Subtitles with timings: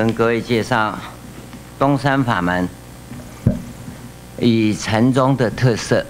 [0.00, 0.98] 跟各位介绍
[1.78, 2.66] 东山法门
[4.38, 6.06] 与禅宗的特色。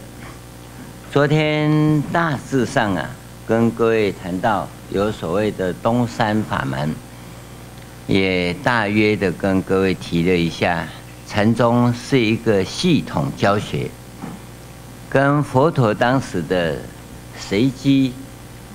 [1.11, 3.11] 昨天大致上啊，
[3.49, 6.95] 跟各位谈到有所谓的东山法门，
[8.07, 10.87] 也大约的跟各位提了一下，
[11.27, 13.91] 禅宗是一个系统教学，
[15.09, 16.79] 跟佛陀当时的
[17.37, 18.13] 随机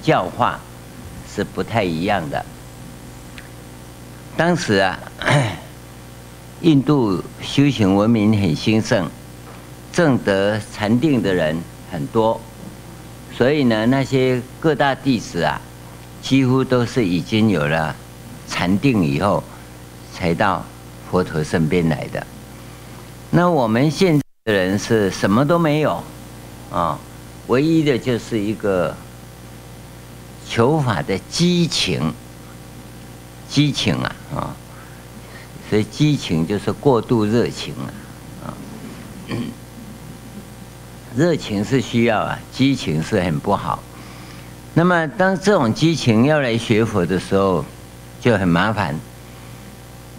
[0.03, 0.59] 教化
[1.33, 2.45] 是不太一样的。
[4.37, 4.99] 当时啊，
[6.59, 9.07] 印度修行文明很兴盛，
[9.93, 11.57] 证得禅定的人
[11.89, 12.41] 很多，
[13.33, 15.61] 所以呢，那些各大弟子啊，
[16.21, 17.95] 几乎都是已经有了
[18.45, 19.41] 禅定以后，
[20.13, 20.65] 才到
[21.09, 22.27] 佛陀身边来的。
[23.31, 26.03] 那我们现在的人是什么都没有，
[26.73, 26.99] 啊，
[27.47, 28.93] 唯一的就是一个
[30.45, 32.13] 求法的激情。
[33.49, 34.55] 激情啊啊，
[35.69, 37.87] 所以激情就是过度热情啊
[38.45, 38.53] 啊，
[41.15, 43.81] 热情是需要啊，激情是很不好。
[44.73, 47.63] 那么当这种激情要来学佛的时候，
[48.19, 48.93] 就很麻烦。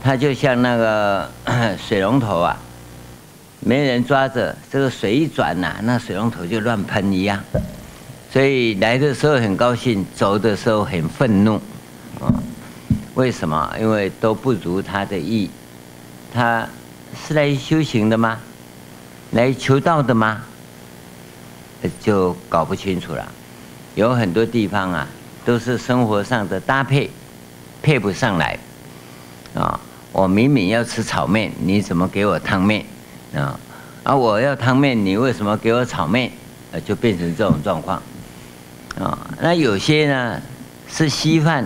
[0.02, 1.30] 它就像那个
[1.76, 2.56] 水龙头啊，
[3.60, 7.42] 没人抓着，这个水一转呐，那水龙头就乱喷一样。
[8.32, 11.60] 所以来的时候很高兴，走的时候很愤怒。
[13.16, 13.74] 为什么？
[13.80, 15.50] 因为都不如他的意。
[16.34, 16.68] 他
[17.26, 18.38] 是来修行的吗？
[19.30, 20.42] 来求道的吗？
[21.98, 23.26] 就搞不清楚了。
[23.94, 25.08] 有很多地方啊，
[25.46, 27.10] 都是生活上的搭配
[27.80, 28.58] 配不上来
[29.54, 29.80] 啊。
[30.12, 32.84] 我明明要吃炒面，你怎么给我汤面
[33.34, 33.58] 啊？
[34.02, 36.30] 啊，我要汤面，你为什么给我炒面？
[36.84, 38.02] 就变成这种状况
[39.00, 39.18] 啊。
[39.40, 40.38] 那有些呢
[40.86, 41.64] 是稀饭。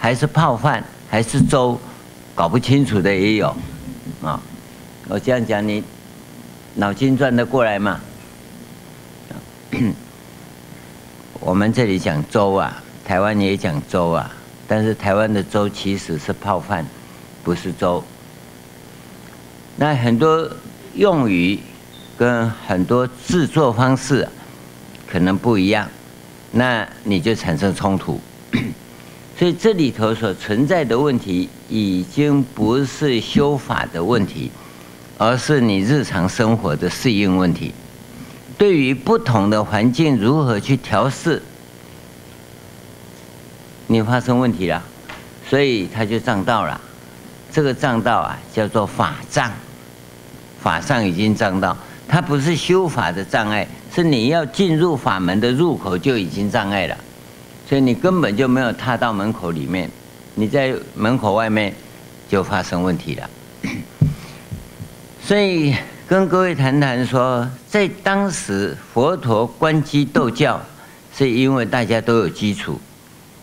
[0.00, 1.78] 还是泡饭，还是粥，
[2.34, 3.54] 搞不清楚的也有，
[4.22, 4.40] 啊，
[5.08, 5.84] 我这样讲你
[6.74, 8.00] 脑筋转得过来吗？
[11.38, 14.30] 我们这里讲粥啊，台湾也讲粥啊，
[14.66, 16.84] 但是台湾的粥其实是泡饭，
[17.44, 18.02] 不是粥。
[19.76, 20.50] 那很多
[20.94, 21.60] 用语
[22.16, 24.26] 跟很多制作方式
[25.06, 25.86] 可能不一样，
[26.52, 28.18] 那你就产生冲突。
[29.40, 34.50] 所以这里头所存在的问题，已经不是修法的问题，
[35.16, 37.72] 而是你日常生活的适应问题。
[38.58, 41.40] 对于不同的环境，如何去调试，
[43.86, 44.82] 你发生问题了，
[45.48, 46.78] 所以他就障道了。
[47.50, 49.50] 这个障道啊，叫做法障，
[50.62, 51.74] 法上已经障道，
[52.06, 56.94] 它不是修法的障碍，是你要进入法门的入口就已经障碍了。
[57.70, 59.88] 所以你根本就没有踏到门口里面，
[60.34, 61.72] 你在门口外面
[62.28, 63.30] 就发生问题了。
[65.22, 65.76] 所以
[66.08, 70.60] 跟各位谈谈说，在当时佛陀观机斗教，
[71.16, 72.80] 是因为大家都有基础。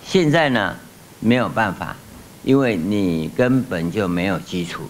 [0.04, 0.76] 现在呢，
[1.22, 1.96] 没有办法，
[2.44, 4.82] 因为你根本就没有基础。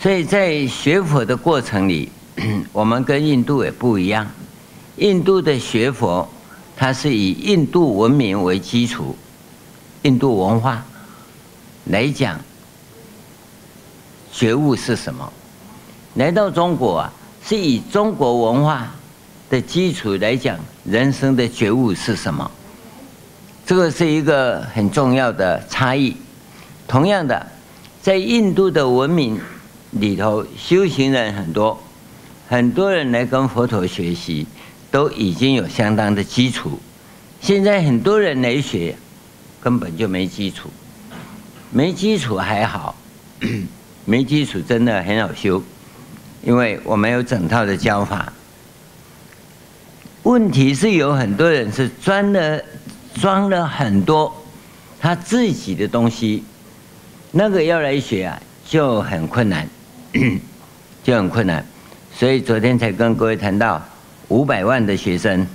[0.00, 2.10] 所以在学佛的过程里，
[2.72, 4.26] 我们跟印度也不一样。
[4.96, 6.26] 印度的学佛。
[6.76, 9.16] 它是以印度文明为基础，
[10.02, 10.84] 印度文化
[11.86, 12.38] 来讲，
[14.30, 15.32] 觉悟是什么？
[16.16, 18.94] 来到中国啊，是以中国文化
[19.48, 22.50] 的基础来讲，人生的觉悟是什么？
[23.64, 26.14] 这个是一个很重要的差异。
[26.86, 27.46] 同样的，
[28.02, 29.40] 在印度的文明
[29.92, 31.80] 里头，修行人很多，
[32.48, 34.46] 很多人来跟佛陀学习。
[34.90, 36.78] 都已经有相当的基础，
[37.40, 38.96] 现在很多人来学，
[39.60, 40.70] 根本就没基础，
[41.70, 42.96] 没基础还好，
[44.06, 45.62] 没基础真的很好修，
[46.42, 48.32] 因为我们有整套的教法。
[50.22, 52.60] 问题是有很多人是装了
[53.14, 54.44] 装了很多
[54.98, 56.42] 他自己的东西，
[57.32, 59.68] 那个要来学啊就很困难，
[61.04, 61.64] 就很困难，
[62.14, 63.84] 所以昨天才跟各位谈到。
[64.28, 65.46] 五百万的学生，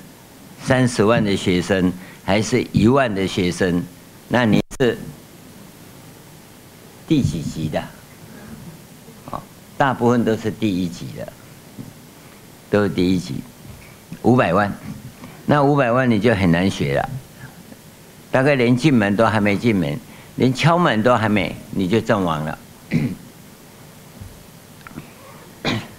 [0.63, 1.91] 三十万的学生，
[2.23, 3.83] 还是一万的学生？
[4.29, 4.97] 那你是
[7.07, 7.83] 第几级的？
[9.29, 9.41] 哦，
[9.77, 11.33] 大部分都是第一级的，
[12.69, 13.35] 都是第一级。
[14.21, 14.71] 五百万，
[15.45, 17.09] 那五百万你就很难学了，
[18.31, 19.99] 大概连进门都还没进门，
[20.35, 22.57] 连敲门都还没，你就阵亡了。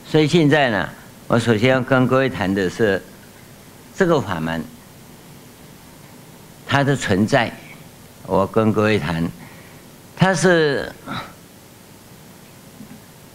[0.09, 0.89] 所以现在呢？
[1.33, 3.03] 我首先要跟各位谈的是
[3.97, 4.63] 这个法门，
[6.67, 7.51] 它的存在
[8.27, 9.27] 我跟各位谈，
[10.15, 10.93] 他是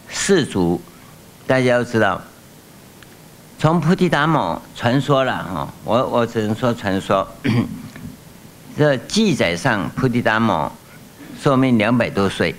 [0.08, 0.80] 世祖，
[1.44, 2.22] 大家都知道。
[3.58, 7.26] 从菩提达摩传说了哈，我我只能说传说。
[8.78, 10.70] 这记载上，菩提达摩
[11.42, 12.54] 寿命两百多岁。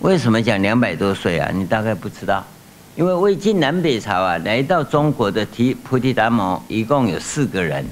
[0.00, 1.50] 为什么讲两百多岁啊？
[1.50, 2.44] 你大概不知道，
[2.96, 7.84] 因为魏晋南北朝啊，来到中国的提菩提达摩一共有四个人，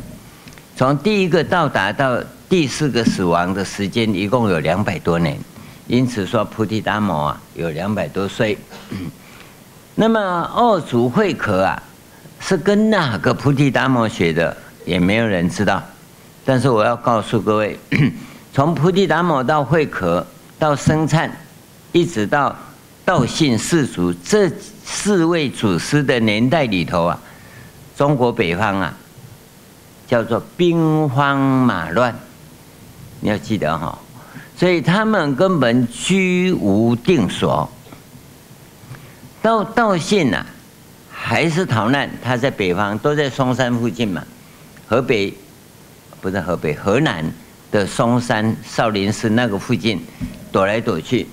[0.77, 5.39] 从第一个到达到第四个死亡的时间一共有两百多年，
[5.87, 8.59] 因此说菩提达摩啊有两百多岁。
[9.95, 10.21] 那么
[10.55, 11.83] 二祖慧可啊。
[12.41, 14.57] 是跟哪个菩提达摩学的，
[14.87, 15.83] 也没有人知道。
[16.45, 17.77] 但是我要告诉各位，
[18.55, 20.25] 从菩提达摩到慧可
[20.57, 21.29] 到僧璨，
[21.91, 22.57] 一直到
[23.09, 24.53] 道信四祖这
[24.85, 27.19] 四位祖师的年代里头啊，
[27.97, 28.95] 中国北方啊，
[30.07, 32.15] 叫做兵荒马乱，
[33.21, 33.99] 你要记得哈。
[34.59, 37.67] 所以他们根本居无定所。
[39.41, 40.45] 到道信啊。
[41.11, 44.23] 还是逃难，他在北方，都在嵩山附近嘛。
[44.87, 45.33] 河北
[46.21, 47.25] 不是河北，河南
[47.71, 49.99] 的嵩山少林寺那个附近
[50.53, 51.27] 躲来躲去。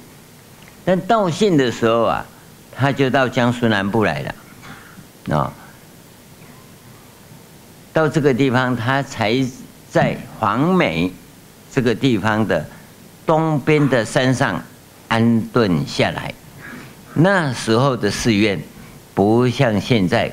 [0.85, 2.25] 但道信的时候啊，
[2.71, 5.51] 他就到江苏南部来了，啊，
[7.91, 9.43] 到这个地方，他才
[9.91, 11.11] 在黄梅
[11.73, 12.65] 这个地方的
[13.25, 14.63] 东边的山上
[15.09, 16.33] 安顿下来。
[17.13, 18.61] 那时候的寺院。
[19.15, 20.29] 不像现在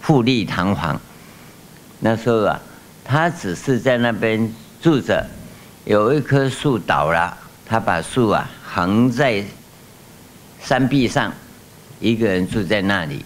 [0.00, 0.98] 富丽堂皇，
[2.00, 2.58] 那时候啊，
[3.04, 4.50] 他只是在那边
[4.80, 5.22] 住着，
[5.84, 7.36] 有一棵树倒了，
[7.66, 9.44] 他把树啊横在
[10.66, 11.32] 山壁上，
[12.00, 13.24] 一个人住在那里，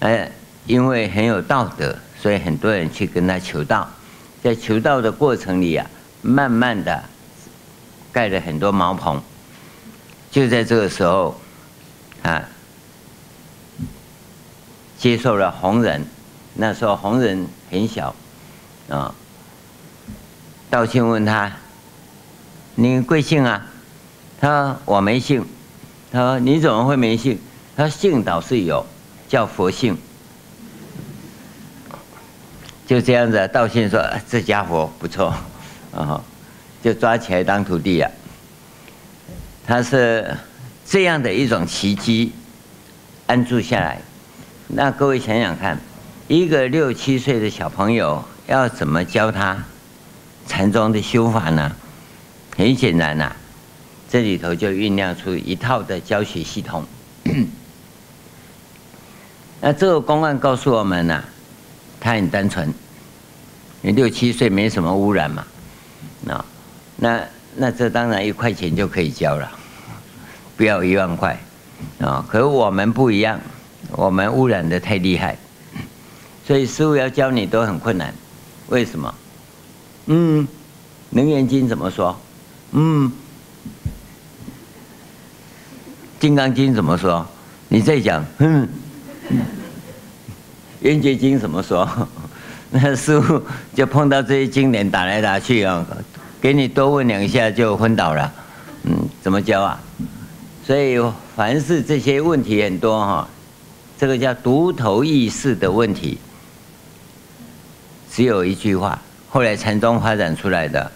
[0.00, 0.30] 呃，
[0.66, 3.90] 因为很有道德，所以很多人去跟他求道，
[4.42, 5.86] 在求道的过程里啊，
[6.20, 7.02] 慢慢的
[8.12, 9.22] 盖了很多茅棚，
[10.30, 11.40] 就在这个时候，
[12.22, 12.44] 啊。
[14.98, 16.06] 接受了红人，
[16.54, 18.14] 那时候红人很小，
[18.88, 19.14] 啊，
[20.70, 21.52] 道信问他
[22.76, 23.66] ：“你贵姓啊？”
[24.40, 25.46] 他说：“我没姓。”
[26.16, 27.38] 他说：“你怎么会没姓？”
[27.76, 28.86] 他说：“姓倒是有，
[29.28, 29.98] 叫佛性。”
[32.88, 35.34] 就这样子，道信说：“这家伙不错，
[35.92, 36.18] 啊，
[36.82, 38.10] 就抓起来当徒弟了。”
[39.66, 40.34] 他是
[40.86, 42.32] 这样的一种奇迹，
[43.26, 44.00] 安住下来。
[44.68, 45.78] 那各位想想看，
[46.28, 49.62] 一个六七岁的小朋友要怎么教他
[50.46, 51.76] 禅宗的修法呢？
[52.56, 53.36] 很简单呐、
[54.08, 56.84] 这里头就酝酿出一套的教学系统。
[59.60, 61.22] 那这个公案告诉我们呢、
[62.00, 62.72] 他很单纯，
[63.82, 65.44] 你六七岁没什么污染嘛，
[66.22, 66.44] 那
[66.96, 67.20] 那
[67.56, 69.50] 那这当然一块钱就可以教了，
[70.56, 71.38] 不要一万块
[72.00, 72.24] 啊。
[72.28, 73.40] 可是我们不一样。
[73.92, 75.38] 我们污染得太厉害，
[76.44, 78.12] 所以师父要教你都很困难。
[78.66, 79.14] 为什么？
[80.06, 80.44] 嗯，
[81.10, 82.18] 《能源经》怎么说？
[82.72, 83.08] 嗯，
[86.18, 87.26] 《金刚经》怎么说？
[87.68, 88.24] 你再讲。
[88.38, 88.68] 嗯，
[90.80, 91.88] 《圆觉经》怎么说？
[92.70, 93.42] 那师父
[93.74, 95.86] 就碰到这些经典打来打去啊，
[96.40, 98.32] 给你多问两下就昏倒了。
[98.84, 99.80] 嗯，怎么教啊？
[100.64, 100.98] 所以
[101.36, 103.28] 凡是这些问题很多哈。
[103.98, 106.18] 这个叫独头意识的问题，
[108.10, 109.00] 只有一句话。
[109.28, 110.90] 后来禅宗发展出来的，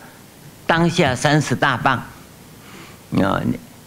[0.67, 1.97] 当下三十大棒，
[3.23, 3.41] 啊，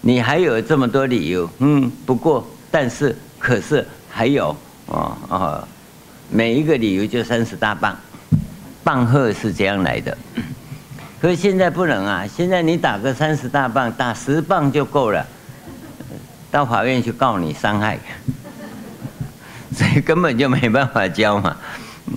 [0.05, 4.53] 你还有这么多理由，嗯，不过但是可是还有，
[4.87, 5.67] 哦哦，
[6.29, 7.97] 每一个理由就三十大棒，
[8.83, 10.17] 棒喝是这样来的。
[11.21, 15.25] 可是现在不能啊，现在你打个三十大棒，打十棒就够了，
[16.51, 17.97] 到法院去告你伤害。
[19.73, 21.55] 所以根本就没办法教嘛，
[22.07, 22.13] 嗯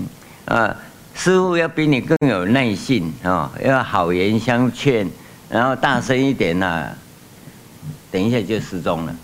[0.47, 0.77] 啊，
[1.15, 5.09] 师傅要比你更有耐性啊，要好言相劝，
[5.49, 6.91] 然后大声一点呐，
[8.17, 9.15] 等一下就失踪了，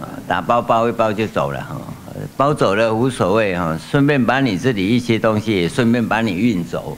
[0.00, 1.76] 啊，打包包一包就走了哈，
[2.38, 6.96] 包走了无所谓哈，顺便把你这里一些东西也顺便把你运走，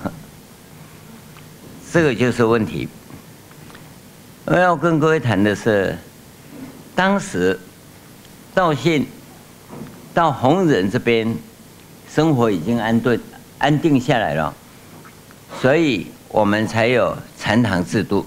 [1.92, 2.88] 这个就是问题。
[4.46, 5.94] 我要跟各位谈的是，
[6.94, 7.60] 当时
[8.54, 9.06] 道信。
[10.14, 11.36] 到红人这边，
[12.08, 13.20] 生活已经安顿、
[13.58, 14.54] 安定下来了，
[15.60, 18.24] 所以我们才有禅堂制度。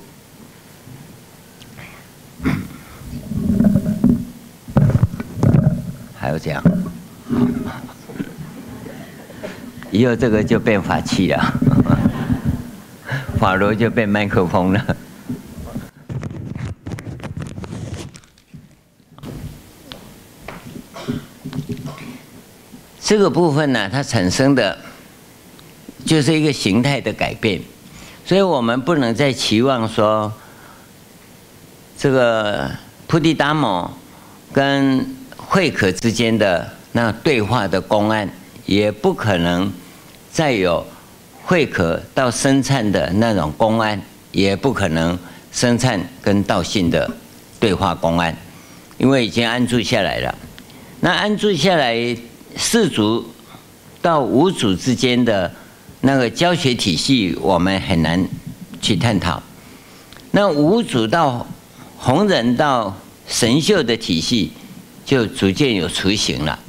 [6.30, 6.64] 还有这样，
[9.90, 11.54] 以后这个就变法器了。
[13.40, 14.96] 法螺就变麦克风了。
[23.02, 24.78] 这个部分呢，它产生的
[26.06, 27.60] 就是一个形态的改变，
[28.24, 30.32] 所以我们不能再期望说，
[31.98, 32.70] 这个
[33.08, 33.92] 菩提达摩
[34.54, 35.18] 跟
[35.50, 38.30] 会客之间的那对话的公案，
[38.68, 39.70] 也不可能
[40.32, 40.86] 再有
[41.44, 44.00] 会客到僧璨的那种公案，
[44.32, 45.18] 也不可能
[45.52, 47.10] 僧璨跟道信的
[47.60, 48.38] 对话公案，
[49.00, 50.34] 因为已经安住下来了。
[51.02, 52.16] 那安住下来。
[52.58, 53.26] 四祖
[54.02, 55.50] 到五祖之间的
[56.02, 58.28] 那个教学体系，我们很难
[58.82, 59.42] 去探讨。
[60.32, 61.46] 那五祖到
[61.96, 62.94] 弘忍到
[63.28, 64.52] 神秀的体系，
[65.10, 66.60] 就逐渐有雏形了。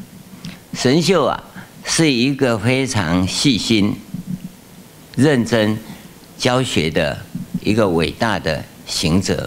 [0.72, 1.44] 神秀啊，
[1.84, 3.94] 是一个非常细心、
[5.14, 5.78] 认真
[6.38, 7.20] 教学的
[7.62, 9.46] 一个伟大的行者。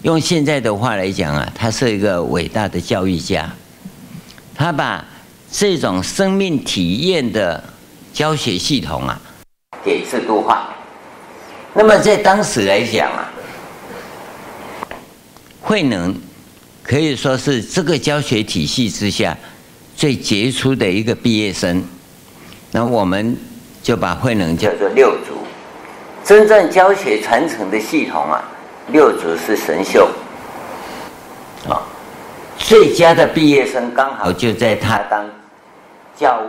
[0.00, 3.52] 用现在的话来讲啊，他是一个伟大的教育家。
[4.54, 5.04] 他把
[5.50, 7.62] 这种生命体验的
[8.14, 9.20] 教学系统啊，
[9.84, 10.74] 给制度化。
[11.74, 13.30] 那么在当时来讲啊，
[15.60, 16.18] 慧能
[16.82, 19.36] 可以说是这个教学体系之下
[19.96, 21.82] 最杰出的一个毕业生。
[22.70, 23.36] 那我们
[23.82, 25.38] 就把慧能叫做六祖。
[26.24, 28.42] 真正教学传承的系统啊，
[28.88, 30.08] 六祖是神秀。
[31.68, 31.82] 啊，
[32.58, 35.28] 最佳的毕业生刚好就在他当。
[36.14, 36.46] 教务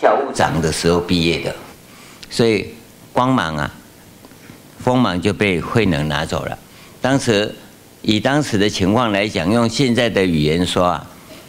[0.00, 1.54] 教务长的时候毕业的，
[2.30, 2.72] 所以
[3.12, 3.70] 光芒啊，
[4.82, 6.58] 锋芒就被慧能拿走了。
[7.00, 7.54] 当时
[8.02, 11.06] 以当时的情况来讲，用现在的语言说啊，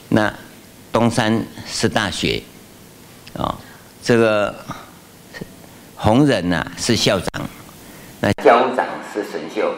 [0.10, 0.34] 那
[0.92, 2.42] 东山是大学，
[3.38, 3.58] 啊，
[4.02, 4.56] 这个
[5.96, 7.30] 红人呐是校长，
[8.22, 9.74] 那教务长是神秀，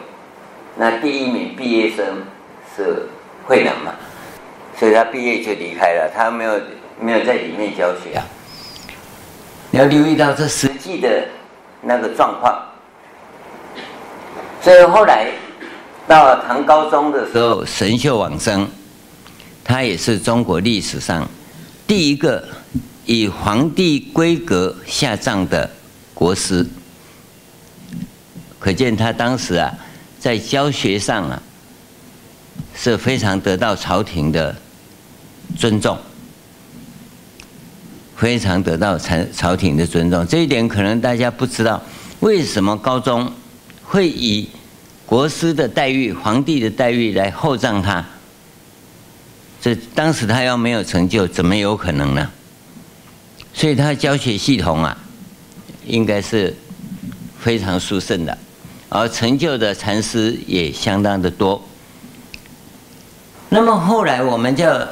[0.76, 2.04] 那第一名毕业生
[2.76, 3.08] 是
[3.44, 3.94] 慧能嘛，
[4.78, 6.60] 所以他毕业就离开了，他没有。
[6.98, 8.24] 没有在里面教学啊！
[9.70, 11.28] 你要留意到这实际的
[11.82, 12.58] 那个状况。
[14.62, 15.30] 所以后来
[16.06, 18.68] 到唐高宗的时候，神秀往生，
[19.64, 21.28] 他也是中国历史上
[21.86, 22.46] 第一个
[23.04, 25.68] 以皇帝规格下葬的
[26.14, 26.66] 国师。
[28.58, 29.72] 可见他当时啊，
[30.18, 31.42] 在教学上啊，
[32.74, 34.54] 是非常得到朝廷的
[35.58, 35.96] 尊重。
[38.16, 41.82] 非常得到朝朝廷的尊重，这一点可能大家不知道，
[42.20, 43.30] 为什么高宗
[43.82, 44.48] 会以
[45.06, 48.04] 国师的待遇、皇帝的待遇来厚葬他？
[49.60, 52.30] 这当时他要没有成就，怎么有可能呢？
[53.54, 54.96] 所以他教学系统啊，
[55.84, 56.54] 应该是
[57.38, 58.36] 非常殊胜的，
[58.88, 61.62] 而成就的禅师也相当的多。
[63.48, 64.86] 那么后来我们叫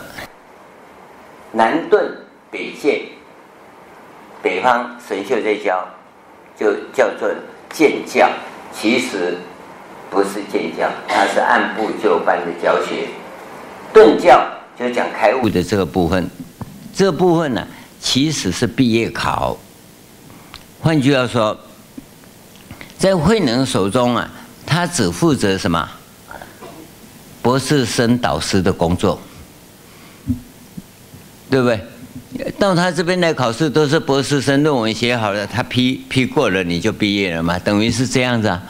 [1.53, 2.17] 南顿
[2.51, 3.03] 北渐。
[4.43, 5.87] 北方神秀在教，
[6.59, 7.31] 就叫做
[7.71, 8.31] 渐教，
[8.73, 9.39] 其实
[10.15, 13.09] 不是渐教，它是按部就班的教学。
[13.93, 16.31] 顿教就讲开悟的这个部分，
[16.95, 17.67] 这部分呢，
[18.01, 19.59] 其实是毕业考。
[20.81, 21.59] 换句话说，
[22.97, 24.31] 在慧能手中啊，
[24.65, 25.89] 他只负责什么？
[27.43, 29.21] 博士生导师的工作，
[31.51, 31.81] 对不对？
[32.59, 38.63] 到他这边来考试，都是博士生论文写好了，他批批过了，你就毕业了嘛，等于是这样子啊。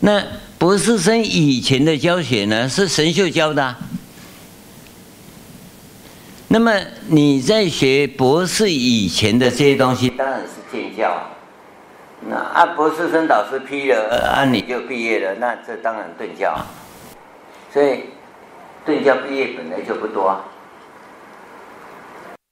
[0.00, 0.22] 那
[0.58, 3.76] 博士生以前的教学呢，是神秀教的。
[6.48, 6.72] 那么
[7.08, 11.20] 你在学博士以前的这些东西，当然是渐教。
[12.28, 16.56] 那按、啊、博士生导师批了，按、啊、你就毕业了，那这当然顿教。
[17.72, 18.04] 所以
[18.86, 20.40] 顿教毕业本来就不多啊。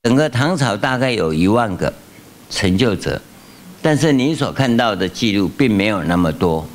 [0.02, 1.90] 整个唐朝大概有一万个
[2.50, 3.22] 成就者，
[3.80, 6.66] 但是你所看到的记录并没有那么多。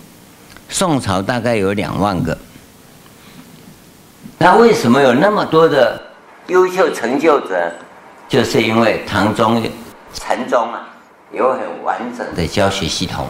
[0.69, 2.37] 宋朝大概有两万个，
[4.37, 6.01] 那为什么有那么多的
[6.47, 7.71] 优秀成就者？
[8.27, 9.63] 就是因为唐宗
[10.13, 10.89] 禅宗啊，
[11.31, 13.25] 有很完整的教学系统，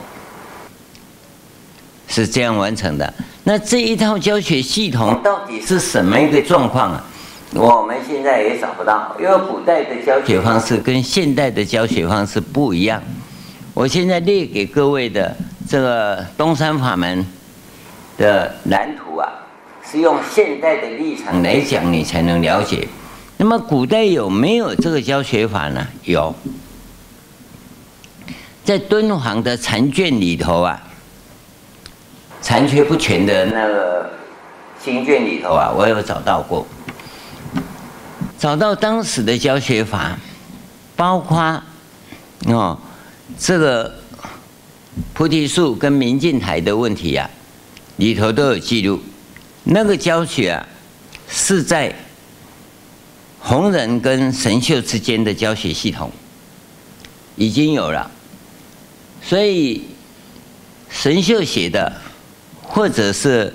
[2.07, 3.13] 是这样完成的。
[3.43, 7.05] 那这一套教学系统到底是什么一个状况啊？
[7.53, 13.01] 我们现在也找不到，因为古代的教学方式跟现代的教学方式不一样。
[13.75, 15.35] 我现在列给各位的
[15.67, 17.25] 这个东山法门
[18.17, 19.27] 的蓝图啊，
[19.83, 22.87] 是用现代的立场来讲，你才能了解。
[23.35, 25.85] 那么古代有没有这个教学法呢？
[26.05, 26.33] 有，
[28.63, 30.81] 在敦煌的残卷里头啊，
[32.41, 34.09] 残缺不全的那个
[34.81, 36.65] 经卷里头啊，我有找到过，
[38.39, 40.17] 找到当时的教学法，
[40.95, 41.61] 包括
[42.45, 42.79] 哦
[43.37, 43.93] 这个
[45.13, 47.29] 菩提树跟明镜台的问题啊，
[47.97, 48.99] 里头都有记录。
[49.63, 50.67] 那个教学啊，
[51.29, 51.93] 是在
[53.39, 56.11] 弘忍跟神秀之间的教学系统
[57.35, 58.09] 已经有了，
[59.21, 59.83] 所以
[60.89, 62.01] 神秀写的，
[62.61, 63.53] 或者是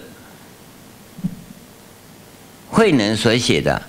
[2.68, 3.82] 慧能所写的，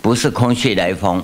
[0.00, 1.22] 不是空穴来风。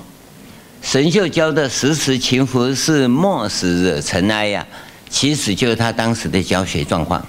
[0.81, 4.65] 神秀教的“时时勤拂拭，莫使惹尘埃”呀，
[5.11, 7.23] 其实就是他当时的教学状况。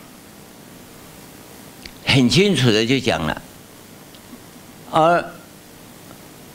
[2.06, 3.42] 很清楚的就讲了，
[4.90, 5.24] 而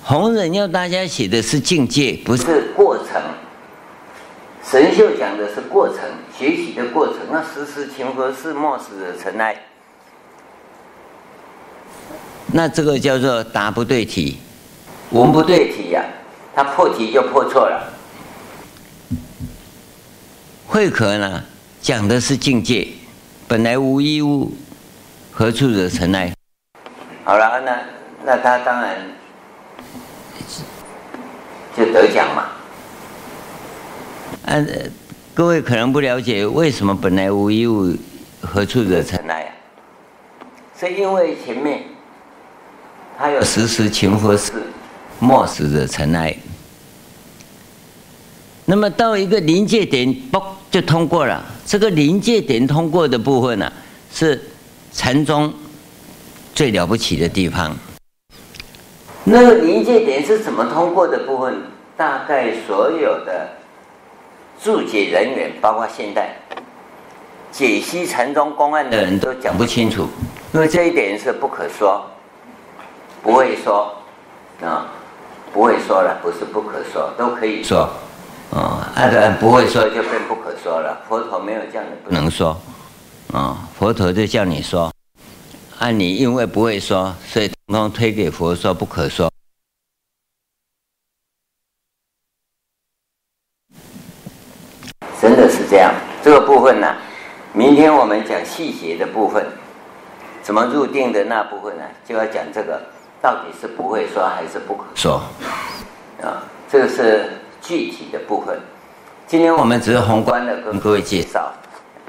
[0.04, 3.22] 弘忍要大家写的是境界，不是过程。
[4.64, 5.98] 神秀讲的是过程，
[6.38, 7.18] 学习的过程。
[7.32, 9.56] 那时时情何事，莫使惹尘埃。
[12.48, 14.38] 那这个叫做答不对题，
[15.12, 17.94] 文不对题呀、啊，他破题就破错了。
[20.78, 21.44] 慧可呢，
[21.82, 22.88] 讲的是境界，
[23.48, 24.56] 本来无一物。
[25.32, 26.32] 何处惹尘埃？
[27.24, 27.80] 好了，那
[28.24, 28.96] 那他当然
[31.76, 32.50] 就得奖嘛。
[34.44, 34.68] 嗯、啊，
[35.34, 37.96] 各位可能不了解，为什么本来无一物，
[38.42, 39.52] 何处惹尘埃啊？
[40.80, 41.86] 是因为前面
[43.18, 44.52] 他有时时勤拂拭，
[45.18, 46.38] 莫使惹尘埃。
[48.66, 51.44] 那么到一个临界点，嘣就通过了。
[51.66, 53.72] 这个临界点通过的部分呢、
[54.14, 54.42] 是。
[54.94, 55.54] 禅宗
[56.56, 57.78] 最了不起的地方，
[59.26, 61.54] 那个临界点是怎么通过的部分？
[61.96, 63.48] 大概所有的
[64.60, 66.36] 注解人员，包括现代
[67.52, 70.08] 解析禅宗公案的人都讲不清楚，
[70.52, 72.04] 因为这一点是不可说，
[73.22, 73.94] 不会说
[74.64, 74.88] 啊，
[75.54, 77.88] 不会说了，不是不可说，都可以说，
[78.52, 81.02] 啊，按照不会说就更不可说了。
[81.08, 82.50] 佛陀没有这样的不能说。
[83.34, 84.90] 啊、哦，佛陀就叫你说，
[85.80, 89.30] 啊，你因为不会说，所以通通推给佛说不可说。
[95.20, 96.98] 真的是这样，这个部分呢、啊，
[97.52, 99.46] 明天我们讲细节的部分，
[100.42, 102.82] 怎么入定的那部分呢，就要讲这个
[103.22, 105.22] 到底是不会说还是不可说。
[106.22, 107.37] 啊，这个是
[107.68, 108.58] 具体的部分。
[109.28, 111.54] 今天我们只是宏观的跟各位介绍。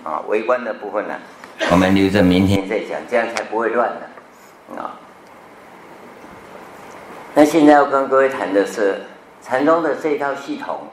[0.05, 1.15] 啊，微观的部分呢，
[1.73, 4.81] 我们留着明天再讲，这样才不会乱的。
[4.81, 4.95] 啊，
[7.35, 9.03] 那现在要跟各位谈的是
[9.43, 10.89] 禅宗的这套系统，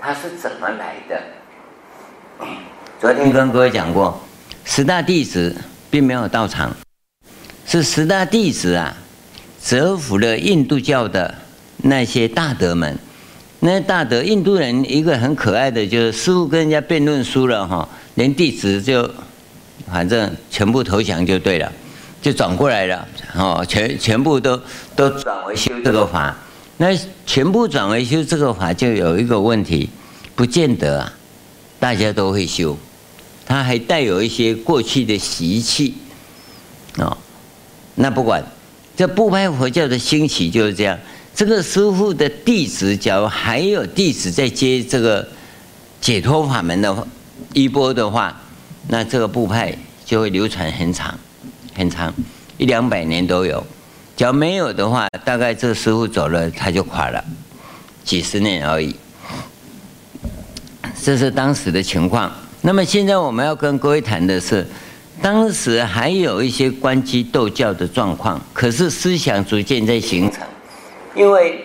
[0.00, 1.22] 它是怎么来的？
[2.98, 4.18] 昨天跟各位讲过，
[4.64, 5.54] 十大弟子
[5.90, 6.74] 并没有到场，
[7.66, 8.96] 是十大弟子啊，
[9.62, 11.32] 折服了印度教的
[11.76, 12.98] 那些大德们。
[13.66, 19.10] 那大德印度人一个很可爱的，就是师傅跟人家辩论输了哈，连弟子就
[19.90, 21.72] 反正全部投降就对了，
[22.20, 24.60] 就转过来了哦，全全部都
[24.94, 26.36] 都转为修这个法。
[26.76, 26.88] 那
[27.24, 29.88] 全部转为修这个法，就有一个问题，
[30.34, 31.10] 不见得啊，
[31.80, 32.76] 大家都会修，
[33.46, 35.94] 他还带有一些过去的习气
[36.98, 37.16] 哦。
[37.94, 38.44] 那不管，
[38.94, 40.98] 这不拍佛教的兴起就是这样。
[41.34, 45.26] 这个师父的弟子，假如还有弟子在接这个
[46.00, 47.06] 解脱法门的
[47.52, 48.40] 衣钵的话，
[48.86, 51.18] 那这个部派就会流传很长，
[51.74, 52.14] 很长，
[52.56, 53.66] 一两百年都有。
[54.16, 57.24] 假如没有的话，大概这个师父走了，他就垮了，
[58.04, 58.94] 几十年而已。
[61.02, 62.32] 这是当时的情况。
[62.60, 64.64] 那么现在我们要跟各位谈的是，
[65.20, 70.40] 当时还有一些关机斗教的状况，可是思想逐渐在形成。
[71.14, 71.64] 因为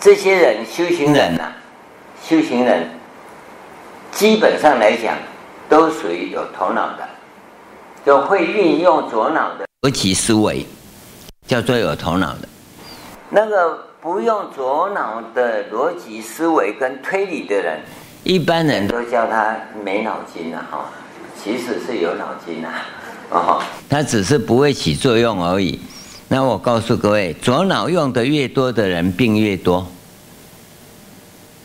[0.00, 1.56] 这些人修行人呐、啊，
[2.24, 2.88] 修行人
[4.10, 5.16] 基本上来讲
[5.68, 7.06] 都属于有头脑的，
[8.06, 10.64] 就会运用左脑的逻辑思维，
[11.46, 12.48] 叫做有头脑的。
[13.28, 17.80] 那个不用左脑的逻辑思维跟推理的人，
[18.24, 20.86] 一般人都叫他没脑筋了哈，
[21.42, 22.68] 其实是有脑筋呐，
[23.30, 25.78] 哦，他只是不会起作用而已。
[26.30, 29.86] 那我告诉各位，左脑用的越多的人，病越多。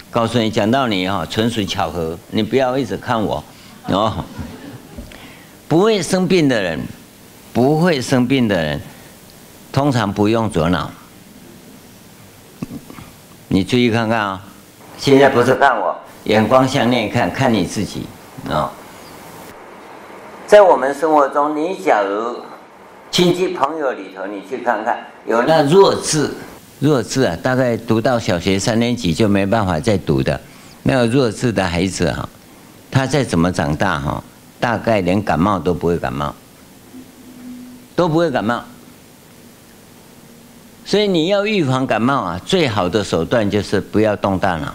[0.09, 3.43] 告诉你，讲道理哈，纯属巧合，你不要一直看我
[3.87, 4.23] 哦。
[5.67, 6.79] 不会生病的人，
[7.51, 8.79] 不会生病的人，
[9.71, 10.89] 通常不用左脑。
[13.49, 14.45] 你注意看看啊，
[14.97, 18.05] 现在不是看我，眼光向内看，看你自己
[18.49, 18.71] 啊。
[20.47, 22.37] 在我们生活中，你假如
[23.13, 24.97] 亲戚朋友里头，你去看看，
[25.27, 26.31] 有那弱智、
[26.79, 30.41] 弱智啊，大概读到小学三年级就没办法再读的，
[30.81, 32.27] 那个弱智的孩子哈，
[32.89, 34.23] 他再怎么长大哈，
[34.59, 36.33] 大概连感冒都不会感冒，
[37.95, 38.63] 都不会感冒。
[40.83, 44.73] 所以你要预防感冒啊，最好的手段就是不要动大脑。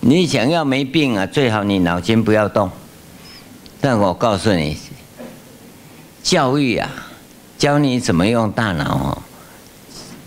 [0.00, 2.70] 你想要没病啊，最好你脑筋不要动。
[3.82, 4.78] 但我告诉你，
[6.22, 6.88] 教育啊，
[7.58, 9.18] 教你怎么用大脑哦，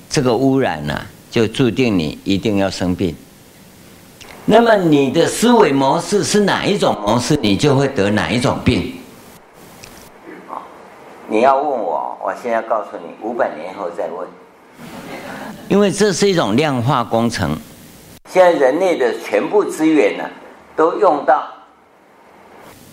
[0.09, 3.15] 这个污染呢，就注定你一定要生病。
[4.45, 8.93] 那么你的思维模式是哪一种模式，你就会得哪一种病。
[11.27, 14.27] 你要问我，我现在告诉你，五百年后再问。
[15.67, 17.57] 因为这是一种量化工程，
[18.29, 20.23] 现在人类的全部资源呢，
[20.75, 21.43] 都用到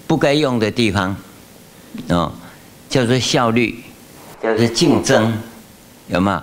[0.06, 1.14] 不该用的地方，
[2.08, 2.32] 哦，
[2.92, 3.82] 叫做效率，
[4.42, 5.32] 叫做竞争，
[6.08, 6.42] 有没有？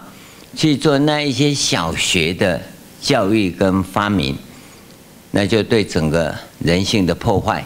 [0.55, 2.59] 去做那一些小学的
[2.99, 4.35] 教育跟发明，
[5.29, 7.63] 那就对整个人性的破坏。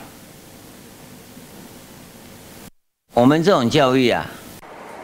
[3.14, 4.30] 我们这种教育啊，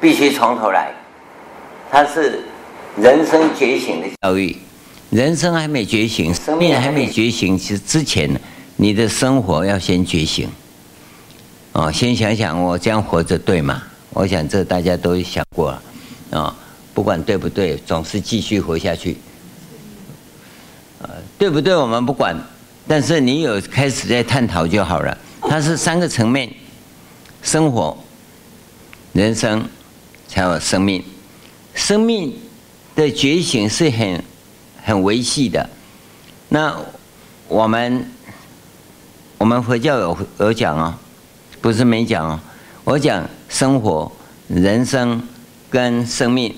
[0.02, 0.92] 必须从头来，
[1.90, 2.44] 它是。
[2.98, 4.58] 人生觉醒的教育，
[5.10, 8.30] 人生还没觉醒，生命还没觉醒，其之前，
[8.76, 10.50] 你的生活要先觉醒。
[11.80, 13.82] 哦，先想想我这样活着对吗？
[14.10, 15.82] 我想这大家都想过了，
[16.38, 16.54] 啊、
[16.94, 19.16] 不管对不对，总是继续活下去。
[21.02, 21.74] 呃，对不对？
[21.74, 22.36] 我们不管，
[22.86, 25.18] 但是你有开始在探讨就好了。
[25.44, 26.54] 它是三个层面：
[27.42, 27.98] 生活、
[29.14, 29.66] 人生，
[30.28, 31.02] 才有生命。
[31.74, 32.34] 生命。
[32.96, 34.22] 的觉醒是很
[34.84, 35.70] 很维系的。
[36.50, 36.76] 那
[37.48, 38.12] 我们
[39.38, 41.00] 我们佛教有有讲啊，
[41.62, 42.40] 不是没讲哦。
[42.84, 44.12] 我讲生活、
[44.48, 45.22] 人生
[45.70, 46.56] 跟生命，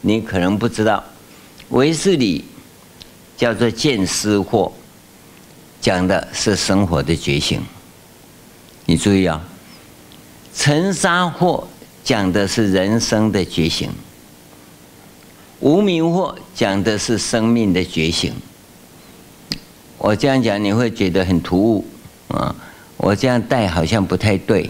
[0.00, 1.02] 你可能不知道。
[1.70, 2.44] 唯识里
[3.36, 4.72] 叫做见思惑，
[5.80, 7.62] 讲的是生活的觉醒。
[8.86, 9.40] 你注意啊，
[10.54, 11.64] 尘沙惑
[12.02, 13.90] 讲的是人生的觉醒。
[15.60, 18.34] 无明惑讲的是生命的觉醒。
[19.98, 21.86] 我这样讲你会觉得很突兀
[22.28, 22.54] 啊！
[23.02, 24.68] 我这样带好像不太对，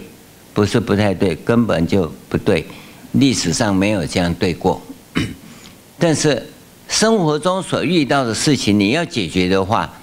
[0.53, 2.65] 不是不太对，根本就不对。
[3.13, 4.81] 历史上没有这样对过。
[5.99, 6.49] 但是
[6.87, 9.93] 生活中所遇到的事情，你要解决的话，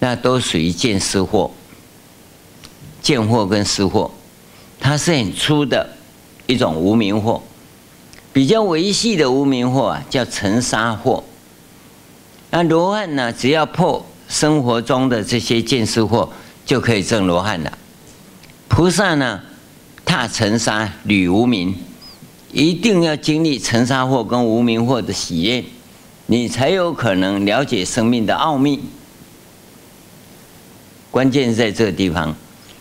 [0.00, 1.50] 那都属于见思惑。
[3.00, 4.10] 见货跟思惑，
[4.78, 5.88] 它是很粗的
[6.46, 7.42] 一种无名货。
[8.34, 11.24] 比较维系的无名货啊，叫尘沙货。
[12.50, 16.28] 那罗汉呢，只要破生活中的这些见思惑，
[16.68, 17.78] 就可以证罗汉了。
[18.68, 19.40] 菩萨呢，
[20.04, 21.74] 踏尘沙履无明，
[22.52, 25.64] 一定要经历尘沙惑跟无明惑的喜悦，
[26.26, 28.80] 你才有可能了解生命的奥秘。
[31.10, 32.36] 关键在这个地方，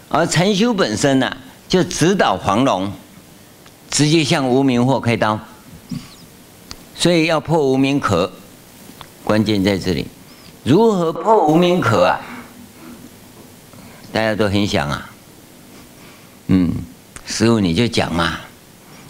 [0.09, 1.37] 而禅修本身呢、
[1.69, 2.91] 就直捣黄龙。
[3.89, 5.39] 直接向无明惑开刀，
[6.93, 8.29] 所以要破无明壳，
[9.23, 10.05] 关键在这里。
[10.65, 12.19] 如何破无明壳啊？
[14.11, 15.09] 大家都很想啊。
[16.47, 16.71] 嗯，
[17.25, 18.39] 师傅你就讲嘛。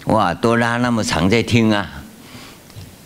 [0.06, 2.04] 哇，多拉那么长在听啊。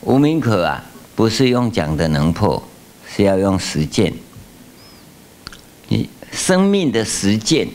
[0.02, 2.62] 无名可啊，不是用讲的能破，
[3.09, 4.12] 是要用实践。
[5.88, 7.68] 你生命的实践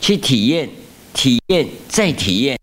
[0.00, 0.68] 去体验。
[1.14, 2.58] 体验再体验，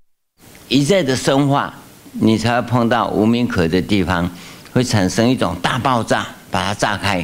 [0.70, 1.72] 一再的深化，
[2.14, 4.28] 你才会碰到无名可的地方，
[4.74, 7.24] 会产生一种大爆炸，把它炸开，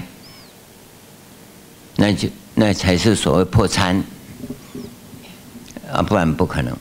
[1.95, 4.01] 那就那才是所谓破参
[5.91, 6.75] 啊，不然不可能。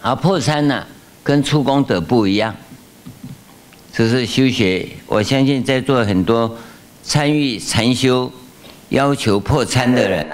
[0.00, 0.86] 而破参呢，
[1.22, 2.54] 跟出功德不一样，
[3.92, 4.88] 只是修学。
[5.06, 6.56] 我相信在座很多
[7.02, 8.30] 参与禅修、
[8.90, 10.26] 要求破参的人，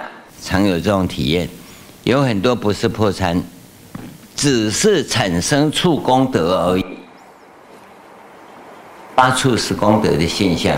[0.43, 1.49] 常有这种体验。
[2.05, 3.43] 有很多不是破参，
[4.35, 6.85] 只是产生处功德而已，
[9.14, 10.77] 发处是功德的现象，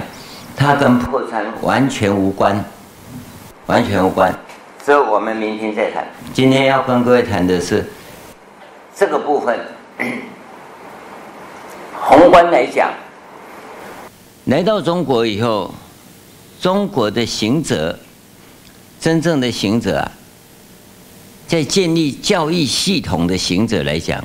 [0.57, 2.65] 它跟破参完全无关，
[3.73, 4.31] 完全无关。
[4.85, 6.07] 所以我们明天再谈。
[6.35, 7.91] 今天要跟各位谈的是
[8.95, 9.59] 这个部分。
[11.99, 12.93] 宏观来讲，
[14.45, 15.73] 来到中国以后，
[16.61, 17.99] 中国的行者，
[19.01, 20.13] 真正的行者啊。
[21.47, 24.23] 在建立教育系统的行者来讲，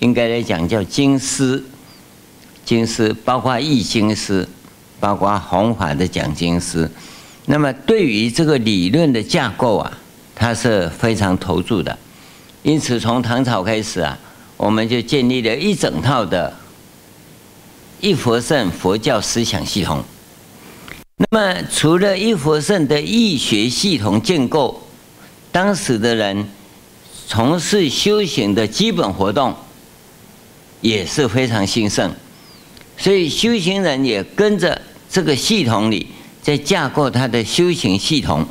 [0.00, 1.62] 应该来讲叫经师，
[2.64, 4.48] 经师包括易经师，
[4.98, 6.90] 包括弘法的讲经师。
[7.50, 9.98] 那么对于这个理论的架构啊，
[10.36, 11.98] 他是非常投注的。
[12.62, 14.16] 因此，从唐朝开始啊，
[14.56, 16.56] 我们就建立了一整套的
[18.00, 20.04] 一佛圣佛教思想系统。
[21.16, 24.80] 那么，除了一佛圣的义学系统建构，
[25.50, 26.48] 当时的人
[27.26, 29.52] 从事修行的基本活动
[30.80, 32.12] 也是非常兴盛，
[32.96, 36.06] 所以修行人也跟着这个系统里
[36.50, 38.44] 在架构他的修行系统。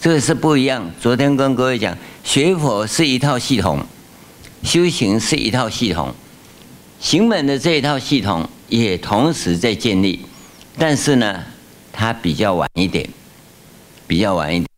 [0.00, 0.88] 这个是不一样。
[1.00, 3.84] 昨天跟各位讲，学佛是一套系统，
[4.62, 6.14] 修行是一套系统，
[7.00, 10.20] 行门的这一套系统也同时在建立，
[10.78, 11.42] 但是呢，
[11.92, 13.08] 它比较晚一点，
[14.06, 14.68] 比较晚一点。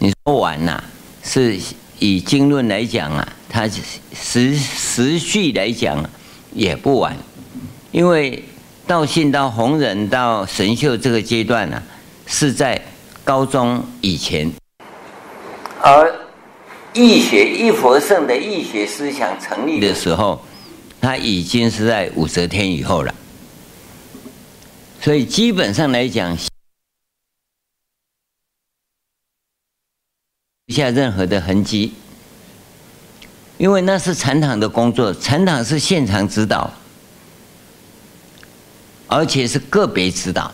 [0.00, 0.82] 你说晚呐、
[1.22, 1.56] 是
[2.00, 3.70] 以经论来讲啊，它
[4.12, 6.04] 时时序来讲
[6.52, 7.16] 也不晚，
[7.92, 8.42] 因为
[8.86, 11.82] 道信到弘忍到神秀这个阶段呢、啊，
[12.26, 12.80] 是在。
[13.26, 14.48] 高中以前，
[15.82, 16.14] 而
[16.94, 20.40] 易学易佛圣的易学思想成立的时候，
[21.00, 23.12] 他已经是在武则天以后了。
[25.00, 26.38] 所以基本上来讲，
[30.66, 31.94] 留下任何的痕迹，
[33.58, 36.72] 因为那是禅堂的工作，禅堂是现场指导，
[39.08, 40.52] 而且是个别指导。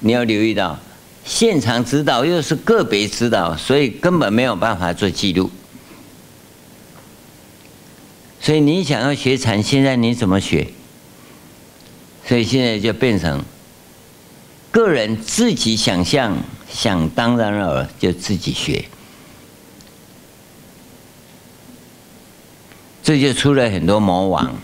[0.00, 0.78] 你要留意到，
[1.24, 5.50] 现场指导又是个别指导，所以根本没有办法做记录。
[8.40, 10.68] 所以你想要学禅，现在你怎么学？
[12.26, 13.42] 所以现在就变成
[14.70, 16.34] 个人自己想象，
[16.72, 18.84] 想当然尔就自己学，
[23.02, 24.56] 这就出了很多魔王。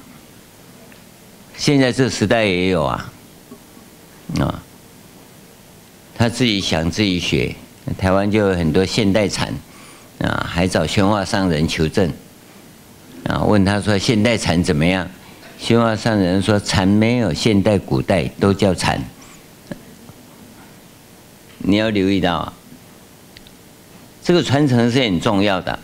[1.57, 3.13] 现在这时代也有啊，
[4.39, 4.63] 啊。
[6.19, 7.55] 他自己想自己学，
[7.99, 9.53] 台湾就有很多现代禅，
[10.21, 12.11] 啊，还找宣化上人求证，
[13.27, 15.07] 啊，问他说现代禅怎么样？
[15.59, 19.03] 宣化上人说禅没有现代古代都叫禅，
[21.59, 22.53] 你要留意到啊，
[24.23, 25.79] 这个传承是很重要的，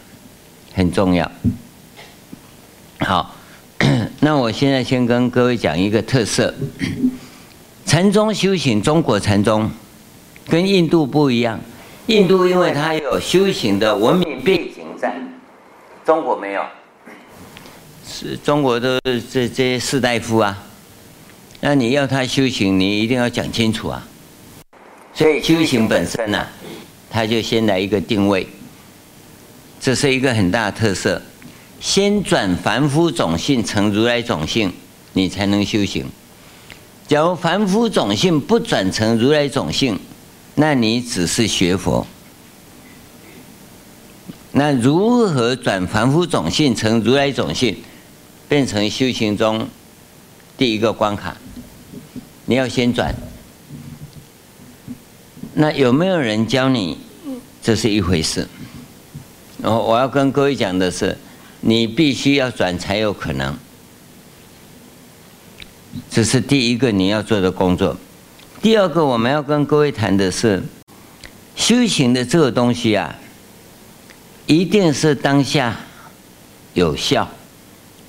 [0.75, 1.31] 很重要。
[3.01, 3.35] 好，
[4.25, 6.55] 那我现在先跟各位讲一个特色，
[7.85, 9.69] 禅宗修行，中国禅宗。
[10.49, 11.59] 跟印度不一样，
[12.07, 15.17] 印度因为它有修行的文明背景在，
[16.05, 16.63] 中国没有，
[18.07, 20.57] 是中国都是这这些士大夫啊，
[21.61, 24.07] 那你要他修行，你一定要讲清楚啊。
[25.13, 26.49] 所以修行本身呢、啊，
[27.11, 28.47] 他就先来一个定位，
[29.81, 31.21] 这是一个很大的特色，
[31.83, 34.73] 先转凡夫种性成如来种性，
[35.15, 36.07] 你才能修行。
[37.09, 39.99] 假如凡夫种性不转成如来种性，
[40.55, 42.07] 那你只是学佛，
[44.53, 47.77] 那如何转凡夫种性成如来种性，
[48.49, 49.67] 变成修行中
[50.57, 51.37] 第一个关卡？
[52.47, 53.13] 你要先转。
[55.55, 56.97] 那有没有人教你？
[57.61, 58.47] 这是一回事。
[59.63, 61.19] 我我要跟各位讲的是，
[61.63, 63.57] 你必须要转才有可能。
[66.11, 67.97] 这是第一个你要做的工作。
[68.61, 70.63] 第二个，我们要跟各位谈的是
[71.55, 73.15] 修行的这个东西啊，
[74.47, 75.77] 一定是当下
[76.75, 77.29] 有效，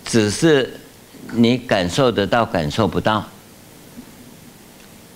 [0.03, 0.79] 只是
[1.33, 3.27] 你感受得到，感受不到。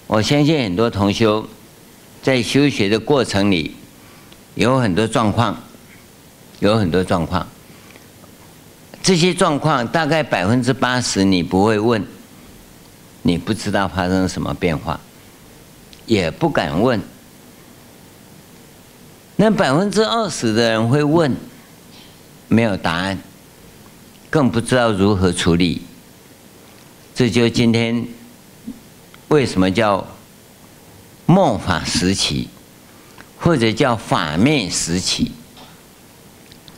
[0.05, 1.47] 我相信很多同修
[2.21, 3.75] 在修学的过程里
[4.55, 5.57] 有很多状况，
[6.59, 7.47] 有很多状况，
[9.07, 12.05] 这些状况大概百分之八十你不会问，
[13.21, 14.99] 你不知道发生什么变化。
[16.05, 17.01] 也不敢问，
[19.37, 21.33] 那百分之二十的人会问，
[22.49, 23.17] 没有答案，
[24.29, 25.83] 更不知道如何处理。
[27.15, 28.05] 这就今天
[29.29, 30.05] 为什么叫
[31.25, 32.49] 末法时期，
[33.37, 35.31] 或者叫法灭时期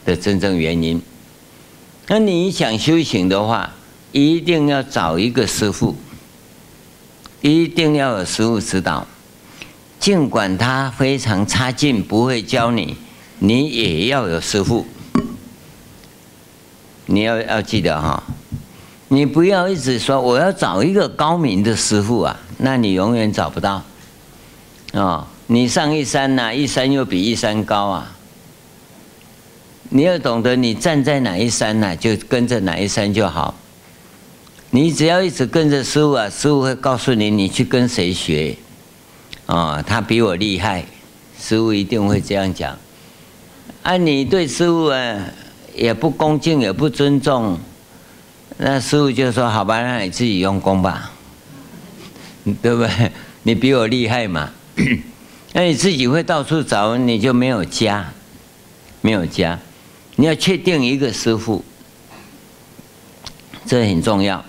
[0.05, 1.01] 的真正原因。
[2.11, 3.71] 那你想修行的话，
[4.11, 5.95] 一定要找一个师父，
[7.41, 9.05] 一定要有师父指导。
[9.99, 12.97] 尽管他非常差劲，不会教你，
[13.37, 14.87] 你也要有师父。
[17.05, 18.23] 你要要记得哈，
[19.09, 23.83] 你不要一直说我要找一个高明的师父啊，那你永远找不到。
[24.93, 28.15] 啊，你上一山呐，一山又比一山高啊。
[29.89, 33.55] 你要懂得，你站在哪一山呢，就跟着哪一山就好。
[34.69, 38.55] 你只要一直跟着师父啊，师父会告诉你，你去跟谁学。
[39.47, 40.85] 啊、哦，他比我厉害，
[41.41, 42.77] 师父一定会这样讲。
[43.81, 45.25] 啊，你对师父啊
[45.75, 47.57] 也不恭敬，也不尊重，
[48.57, 51.11] 那师父就说：“好吧，那你自己用功吧，
[52.61, 53.11] 对不对？
[53.41, 54.51] 你比我厉害嘛。
[55.53, 58.11] ”那你自己会到处找，你就没有家，
[59.01, 59.57] 没有家。
[60.19, 61.63] 你要确定一个师傅，
[63.65, 64.43] 这很重要。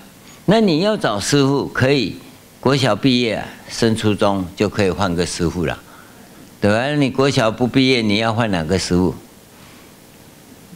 [0.46, 2.16] 那你要找师傅，可以
[2.58, 5.78] 国小毕业升初中就可以换个师傅了，
[6.60, 6.92] 对吧？
[6.96, 9.14] 你国小不毕业，你要换哪个师傅？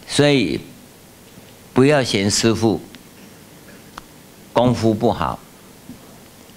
[0.07, 0.61] 所以
[1.73, 2.81] 不要嫌师傅
[4.53, 5.41] 功夫不好，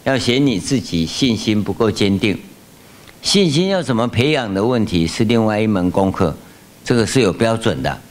[0.04, 2.40] 要嫌你自己信心不够坚定。
[3.24, 6.38] 信心要怎么培养的问题是另外一门功课，
[6.86, 8.02] 这个是有标准的。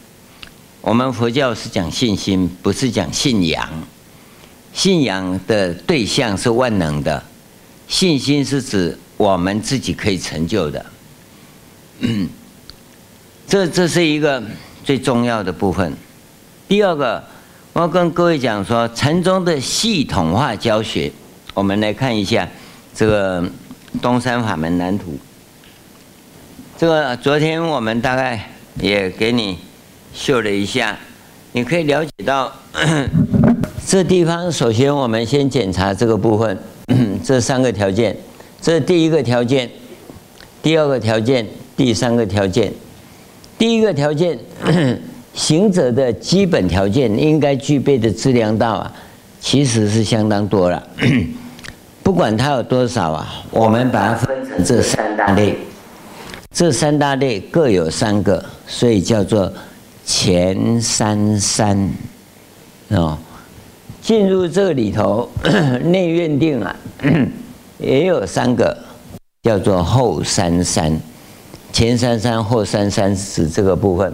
[0.86, 3.68] 我们佛教是讲信心，不是讲信仰。
[4.72, 7.20] 信仰的对象是万能的，
[7.88, 10.86] 信心是指我们自己可以成就的。
[13.48, 14.40] 这这是一个
[14.84, 15.92] 最重要的部分。
[16.68, 17.24] 第二个，
[17.72, 21.10] 我要跟各位讲说，禅宗的系统化教学，
[21.52, 22.48] 我们来看一下
[22.94, 23.44] 这个。
[24.02, 25.18] 东山法门蓝图，
[26.76, 29.58] 这个昨天我们大概也给你
[30.16, 30.96] 秀了一下，
[31.52, 32.50] 你可以了解到，
[33.86, 36.58] 这地方首先我们先检查这个部分，
[37.22, 38.16] 这三个条件，
[38.58, 39.70] 这第一个条件，
[40.62, 42.72] 第二个条件，第三个条件。
[43.58, 44.38] 第一个条件，
[45.34, 48.92] 行者的基本条件应该具备的质量道啊，
[49.38, 50.82] 其实是相当多了。
[52.02, 55.56] 不管它有多少啊，我们把它分成这三大类，
[56.50, 59.52] 这三大类各有三个，所以叫做
[60.06, 61.90] 前三三
[62.88, 63.18] 哦。
[64.00, 65.28] 进入这里头
[65.84, 66.76] 内院定啊，
[67.78, 68.76] 也有三个，
[69.42, 70.98] 叫做后三三。
[71.72, 74.10] 前三三后三三是指这个部分。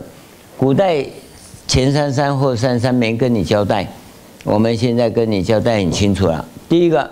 [0.57, 1.05] 古代
[1.69, 3.87] 前三三后三三没跟你交代，
[4.45, 6.45] 我们现在跟你交代很清楚了。
[6.69, 7.09] 第一个。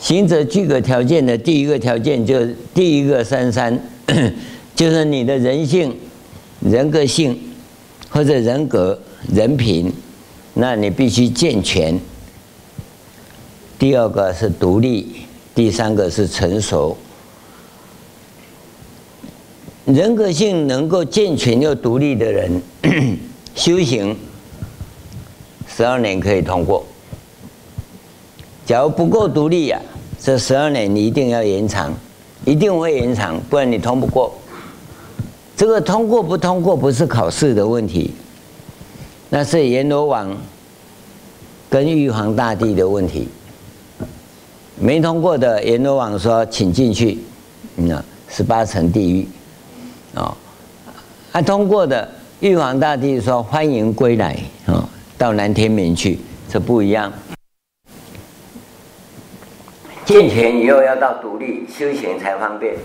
[0.00, 3.76] 行者具格条件的第一个条件，就第一个三三，
[4.76, 5.92] 就是你的人性、
[6.60, 7.36] 人格性
[8.10, 8.98] 或者人格、
[9.32, 9.92] 人品，
[10.54, 11.98] 那你必须健全。
[13.78, 16.96] 第二个是独立，第三个是成熟。
[19.84, 22.62] 人格性能够健全又独立的人，
[23.54, 24.16] 修行
[25.66, 26.84] 十二年可以通过。
[28.66, 29.80] 假如不够独立呀、
[30.20, 31.94] 这十二年你一定要延长，
[32.44, 34.37] 一定会延长，不然你通不过。
[35.58, 38.14] 这个通过不通过不是考试的问题，
[39.28, 40.32] 那是阎罗王
[41.68, 43.28] 跟玉皇大帝的问题。
[44.78, 47.18] 没通过的阎罗王说：“请进去，
[47.74, 49.26] 那十八层地狱。”
[50.14, 50.32] 啊，
[51.32, 57.12] 他通过的玉皇大帝说：“欢迎归来啊，到南天门去。”这不一样。
[60.04, 62.76] 健全以后要到独立修行才方便。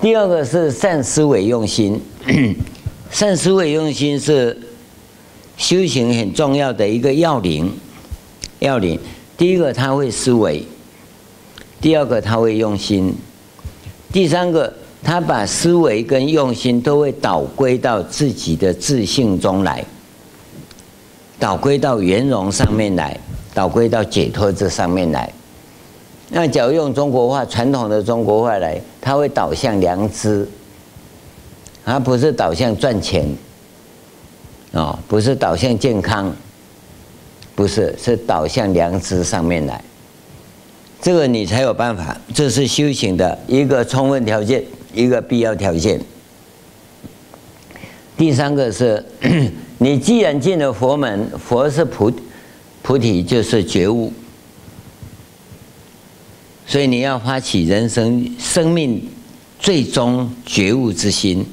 [0.00, 2.00] 第二个是善思维用心，
[3.10, 4.58] 善思维用心是
[5.58, 7.70] 修行很重要的一个要领。
[8.60, 8.98] 要领，
[9.36, 10.62] 第一个他会思维，
[11.80, 13.14] 第二个他会用心，
[14.12, 14.70] 第三个
[15.02, 19.82] 他把思维跟用心都会导归到自己的自信中来，
[21.38, 23.18] 导归到圆融上面来，
[23.54, 25.32] 导归到解脱这上面来。
[26.32, 30.48] 那假如用中国话，传统的中国话来，它会导向良知，
[31.84, 33.28] 而不是导向赚钱，
[34.70, 36.32] 哦，不是导向健康，
[37.56, 39.82] 不是，是导向良知上面来。
[41.02, 44.62] 这个你才有办法，这是修行的一个充分条件，
[44.94, 46.00] 一个必要条件。
[48.16, 49.04] 第三个是，
[49.78, 52.12] 你既然进了佛门，佛是菩
[52.82, 54.12] 菩提，就是觉悟。
[56.70, 59.04] 所以你要发起人生生命
[59.58, 61.44] 最终觉悟之心，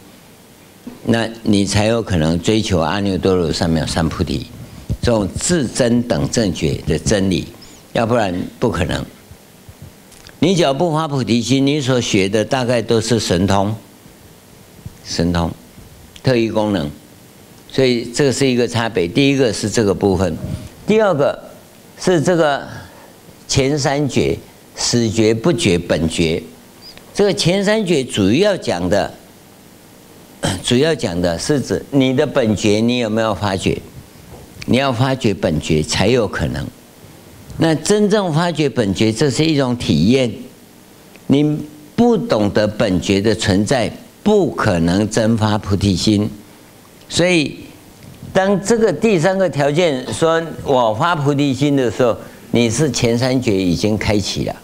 [1.05, 4.45] 那你才有可能追求阿耨多罗三藐三菩提
[5.01, 7.47] 这种自真等正觉的真理，
[7.93, 9.03] 要不然不可能。
[10.37, 13.75] 你只要不发菩提心，你所学的大概都是神通、
[15.03, 15.49] 神通、
[16.21, 16.87] 特异功能，
[17.71, 19.07] 所以这是一个差别。
[19.07, 20.37] 第一个是这个部分，
[20.85, 21.43] 第二个
[21.99, 22.67] 是这个
[23.47, 24.37] 前三觉。
[24.77, 26.41] 始觉、不觉、本觉，
[27.13, 29.11] 这个前三觉主要讲的，
[30.63, 33.77] 主要讲的是指你的本觉，你有没有发觉？
[34.67, 36.65] 你要发觉本觉才有可能。
[37.57, 40.31] 那真正发觉本觉，这是一种体验。
[41.25, 41.59] 你
[41.95, 46.29] 不懂得本觉的存在，不可能真发菩提心。
[47.09, 47.57] 所以，
[48.31, 52.15] 当这个第三个条件说我发菩提心的时候，
[52.51, 54.55] 你是前三觉已经开启了。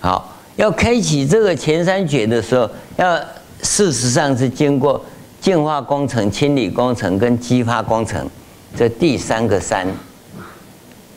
[0.00, 3.18] 好，要开启这个前三觉的时候，要
[3.62, 5.04] 事实上是经过
[5.40, 8.28] 净化工程、清理工程跟激发工程
[8.76, 9.86] 这第三个三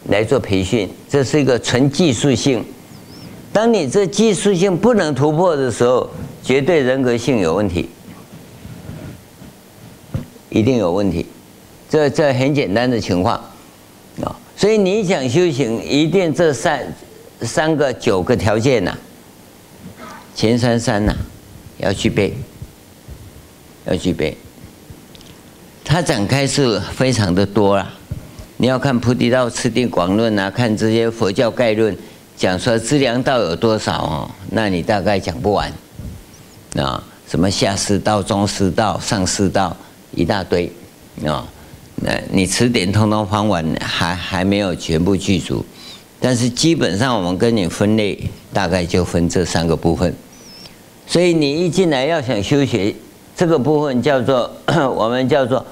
[0.07, 2.63] 来做培训，这是一个纯技术性。
[3.51, 6.09] 当你这技术性不能突破的时候，
[6.43, 7.89] 绝对人格性有问题，
[10.49, 11.25] 一定有问题。
[11.89, 13.35] 这这很简单的情况
[14.23, 16.85] 啊，所以你想修行，一定这三
[17.41, 18.97] 三个九个条件呐，
[20.35, 21.15] 前三三呐
[21.77, 22.33] 要具备，
[23.85, 24.37] 要具备。
[25.83, 27.91] 它展开是非常的多啦，
[28.57, 31.97] 你要看《菩提道次第广论》啊，看这些佛教概论。
[32.37, 34.31] 讲说资粮道有多少哦？
[34.51, 35.69] 那你大概讲不完
[36.77, 37.03] 啊！
[37.27, 39.75] 什么下士道、中士道、上士道，
[40.11, 40.71] 一大堆
[41.25, 41.45] 啊！
[41.97, 45.65] 那你词典通通翻完，还还没有全部具足。
[46.19, 48.19] 但是基本上我们跟你分类，
[48.51, 50.13] 大概就分这三个部分。
[51.07, 52.93] 所以你一进来要想修学
[53.35, 54.51] 这个部分，叫做
[54.95, 55.65] 我们叫做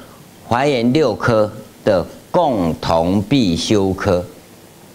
[0.46, 1.52] 华严六科
[1.84, 4.26] 的共同必修科。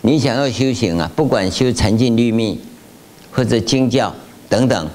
[0.01, 2.59] 你想要修行啊，不管修禅净律密，
[3.31, 4.13] 或者经教
[4.49, 4.89] 等等，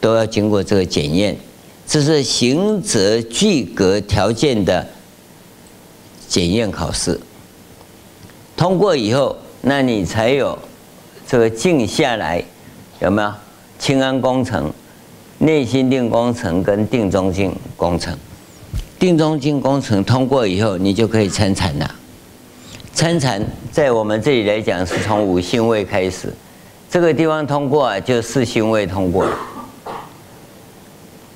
[0.00, 1.36] 都要经过这个检验。
[1.86, 4.86] 这是行者具格条件的
[6.28, 7.20] 检验考试。
[8.56, 10.58] 通过以后，那你才有
[11.26, 12.42] 这个静下来，
[13.00, 13.32] 有没有
[13.78, 14.72] 清安工程、
[15.38, 18.16] 内心定工程跟定中静工程？
[18.98, 21.90] 定中静工程通过以后，你就可以参禅了。
[22.92, 23.40] 参禅
[23.70, 26.32] 在我们这里来讲，是从五性位开始，
[26.90, 29.26] 这个地方通过啊，就四性位通过，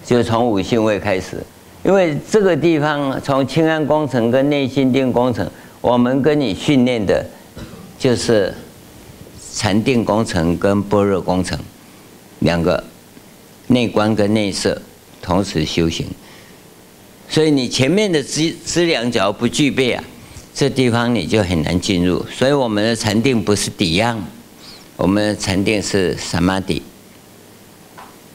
[0.04, 1.42] 就从五性位开始。
[1.84, 5.48] 因为这个地方从清安工程跟内心定工程，
[5.80, 7.24] 我们跟你训练的，
[7.98, 8.54] 就是
[9.54, 11.58] 禅定工程跟般若工程
[12.40, 12.84] 两个
[13.68, 14.80] 内观跟内摄
[15.22, 16.06] 同时修行，
[17.28, 20.04] 所以你前面的资资粮只要不具备啊。
[20.54, 24.18] 这地方你就很难进入，所以我们的禅定不是底样，
[24.96, 26.82] 我们的禅定是萨玛底，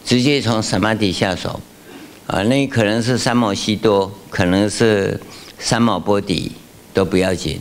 [0.05, 1.59] 直接从萨玛底下手，
[2.27, 5.19] 啊，那可能是三摩西多，可能是
[5.57, 6.51] 三摩波底，
[6.93, 7.59] 都不要紧。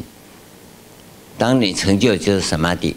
[1.41, 2.95] 当你成就就是什么的，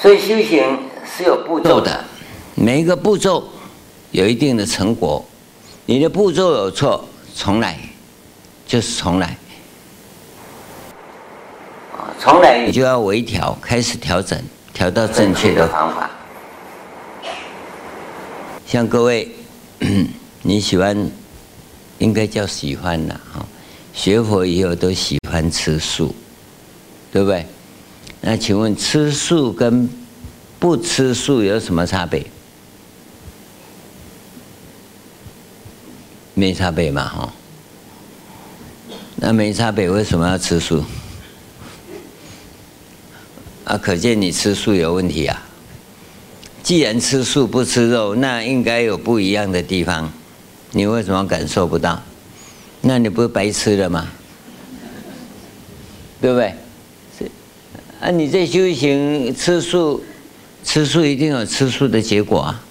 [0.00, 2.04] 所以修行是有步骤的，
[2.54, 3.48] 每一个步骤
[4.12, 5.24] 有一定的成果，
[5.84, 7.04] 你的步骤有错，
[7.34, 7.76] 重来。
[8.64, 9.36] 就是重来，
[12.20, 14.40] 重来你就要微调，开始调整，
[14.72, 16.08] 调到正确的方法。
[18.64, 19.28] 像各位，
[20.42, 21.10] 你喜欢，
[21.98, 23.44] 应该叫喜欢了哈。
[23.92, 26.14] 学佛以后都喜欢吃素，
[27.10, 27.44] 对不对？
[28.20, 29.90] 那请问吃素跟
[30.60, 32.24] 不吃素有什么差别？
[36.34, 37.32] 没差别嘛，哈。
[39.16, 40.84] 那没差别，为什么要吃素？
[43.64, 45.42] 啊，可见你吃素有问题啊！
[46.62, 50.12] 既然吃素不吃肉，那应该有不一样的地方，
[50.70, 52.00] 你为什么感受不到？
[52.82, 54.06] 那你不是白吃了吗？
[56.24, 56.54] 对不对？
[57.18, 57.30] 是
[58.00, 60.02] 啊，你在修行吃素，
[60.64, 62.64] 吃素一定有吃素的结果啊，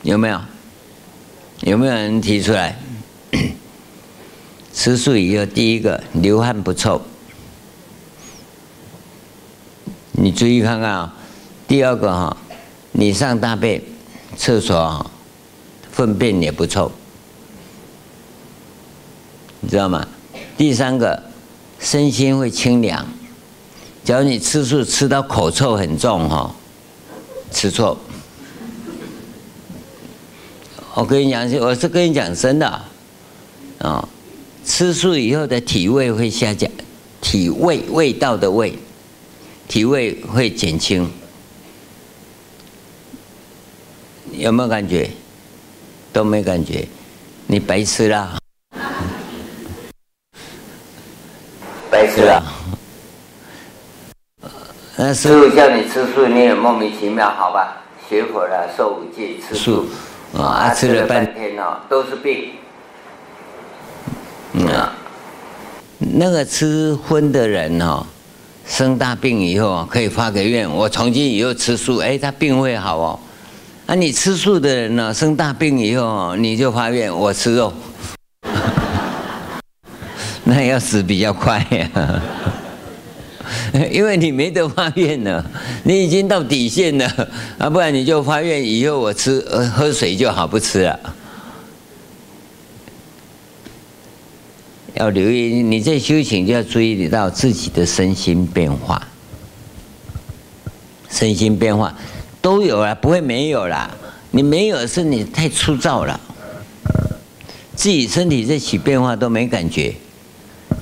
[0.00, 0.40] 有没有？
[1.60, 2.78] 有没有人提出来？
[4.72, 7.02] 吃素以后，第一个流汗不臭，
[10.12, 11.14] 你注意看看啊。
[11.68, 12.34] 第二个哈，
[12.92, 13.82] 你上大便、
[14.38, 15.10] 厕所，
[15.92, 16.90] 粪便也不臭，
[19.60, 20.08] 你知道吗？
[20.60, 21.22] 第三个，
[21.78, 23.08] 身心会清凉。
[24.04, 26.54] 假如你吃素吃到口臭很重哈，
[27.50, 27.98] 吃错。
[30.92, 32.82] 我跟你讲，我是跟你讲真的
[33.78, 34.06] 啊。
[34.62, 36.70] 吃素以后的体味会下降，
[37.22, 38.78] 体味味道的味，
[39.66, 41.10] 体味会减轻，
[44.32, 45.10] 有没有感觉？
[46.12, 46.86] 都没感觉，
[47.46, 48.39] 你白吃了，
[52.10, 52.42] 白吃了。
[54.96, 57.76] 那师傅叫你吃素，你也莫名其妙，好吧？
[58.08, 59.86] 学佛了，受五戒，吃素，
[60.36, 62.50] 啊，吃了半天哦，都是病。
[64.52, 64.92] 嗯啊，
[65.98, 68.04] 那个吃荤的人哦，
[68.66, 73.20] 生大病以后可以发个愿，我从今以后吃素，哎，他病会好哦。
[73.86, 77.72] 啊，你吃素的人呢，生大病以后你就发愿，我吃肉，
[80.44, 82.22] 那要死比较快呀，
[83.92, 85.44] 因为你没得发愿了，
[85.84, 87.28] 你已经到底线了
[87.58, 90.98] 啊，不然你就发愿以后我吃呃喝水就好，不吃了。
[94.94, 99.00] 要留意，你在修行就要注意到自己的身心变化，
[101.10, 101.94] 身心变化
[102.40, 103.90] 都有了，不会没有啦。
[104.30, 106.18] 你没有是你太粗糙了，
[107.76, 109.94] 自己身体在起变化都没感觉。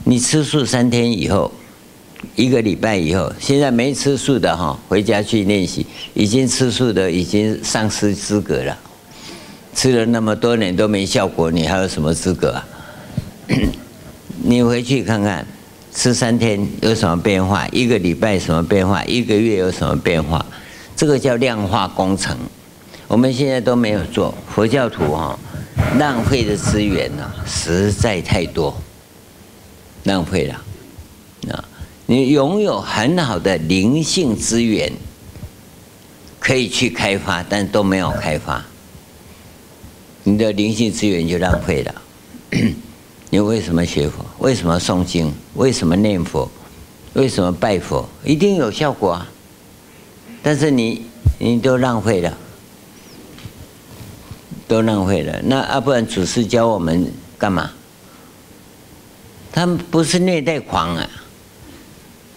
[0.08, 1.52] 你吃素三天以后，
[2.34, 5.84] 一个礼拜以后，现在没吃素的哈，回家去练习；
[6.14, 8.74] 已经吃素的已经丧失资格了。
[9.74, 12.64] 吃了那么多年都没效果，你还有什么资格啊？
[14.42, 15.46] 你回去看看，
[15.94, 17.68] 吃三天有什么变化？
[17.70, 19.04] 一个礼拜什么变化？
[19.04, 20.42] 一个月有什么变化？
[20.96, 22.34] 这个叫量化工程。
[23.08, 24.34] 我们现在都没有做。
[24.54, 25.38] 佛教徒哈，
[25.98, 28.74] 浪费的资源呢，实在太多，
[30.08, 30.54] 浪费了。
[31.52, 31.64] 啊，
[32.06, 34.92] 你拥有很好的灵性资源，
[36.40, 38.64] 可以去开发，但都没有开发，
[40.24, 41.94] 你的灵性资源就浪费了。
[43.30, 44.24] 你为什么学佛？
[44.38, 45.32] 为什么诵经？
[45.54, 46.50] 为什么念佛？
[47.12, 48.08] 为什么拜佛？
[48.24, 49.30] 一定有效果啊！
[50.42, 51.04] 但是你
[51.38, 52.36] 你都浪费了，
[54.66, 55.40] 都浪费了。
[55.44, 57.70] 那阿不然祖师教我们干嘛？
[59.52, 61.08] 他不是虐待狂啊，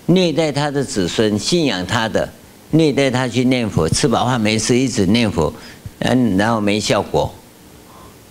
[0.05, 2.31] 虐待他的子孙，信仰他的，
[2.71, 5.53] 虐待他去念佛，吃饱饭没事一直念佛，
[5.99, 7.33] 嗯，然后没效果，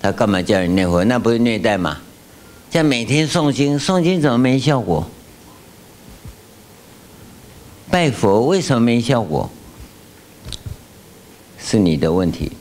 [0.01, 1.05] 他干嘛叫你念佛？
[1.05, 1.99] 那不是虐待吗？
[2.71, 5.07] 像每天诵经，诵经怎么没效果？
[7.91, 9.51] 拜佛为什么没效果？
[11.59, 12.53] 是你的问题。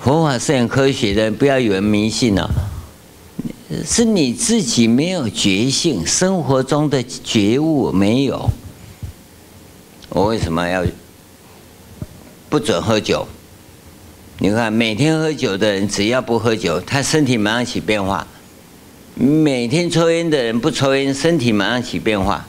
[0.00, 2.50] 佛法是很科学的，不要以为迷信了，
[3.86, 8.50] 是你自己没有觉性，生活中的觉悟没有。
[10.08, 10.84] 我为什么要
[12.48, 13.28] 不准喝酒？
[14.38, 18.26] 你看，每天喝酒的人，只要不喝酒，他身体马上起变化；
[19.14, 22.46] 每天抽烟的人不抽烟，身体马上起变化。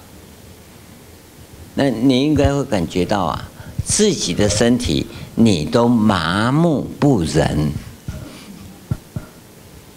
[1.75, 3.49] 那你应该会感觉到啊，
[3.85, 5.05] 自己的身体
[5.35, 7.71] 你都麻木不仁，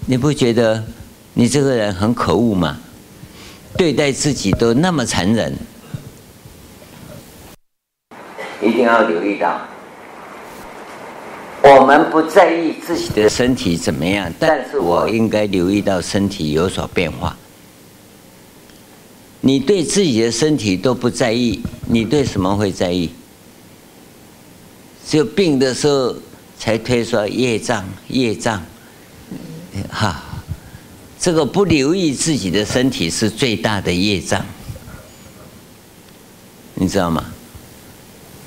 [0.06, 0.84] 你不觉得
[1.34, 2.78] 你这个人很可恶嘛？
[3.76, 5.52] 对待自己都那么残忍，
[8.62, 9.60] 一定要留意到。
[11.60, 17.36] 我们不在意自己的身体怎么样，但是我应该留意到身体有所变化。
[19.40, 23.10] 你对自己的身体都不在意，你对什么会在意？
[25.06, 26.14] 只有病的时候
[26.58, 28.62] 才推说业障，业障，
[29.90, 30.23] 哈，
[31.18, 34.44] 这个不留意自己的身体是最大的业障，
[36.74, 37.24] 你知道吗？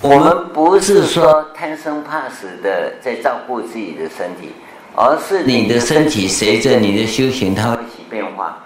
[0.02, 4.50] 我们不是说贪生怕死的在照顾自己的身体，
[4.94, 8.64] 而是你的身体随着你的修行，它会起变化。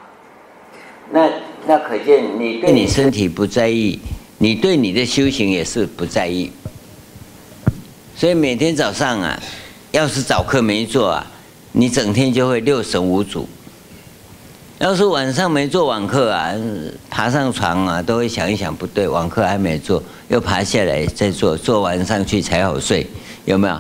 [1.10, 1.30] 那
[1.66, 3.98] 那可见你对你身体不在意，
[4.40, 6.52] 你对你的修行也是不在意。
[8.18, 9.42] 所以每天早上啊，
[9.92, 11.26] 要是早课没做啊，
[11.72, 13.48] 你整天就会六神无主。
[14.82, 16.52] 要是晚上没做网课啊，
[17.08, 23.06] 爬上床啊，都会想一想，不对，网课还没做，又爬下来再做，做完上去才好睡，
[23.46, 23.80] 有没有？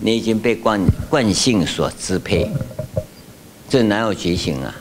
[0.00, 2.50] 你已经被惯惯性所支配，
[3.68, 4.74] 这哪有觉醒啊？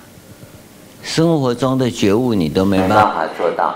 [1.03, 3.75] 生活中的觉悟你都没办法做到，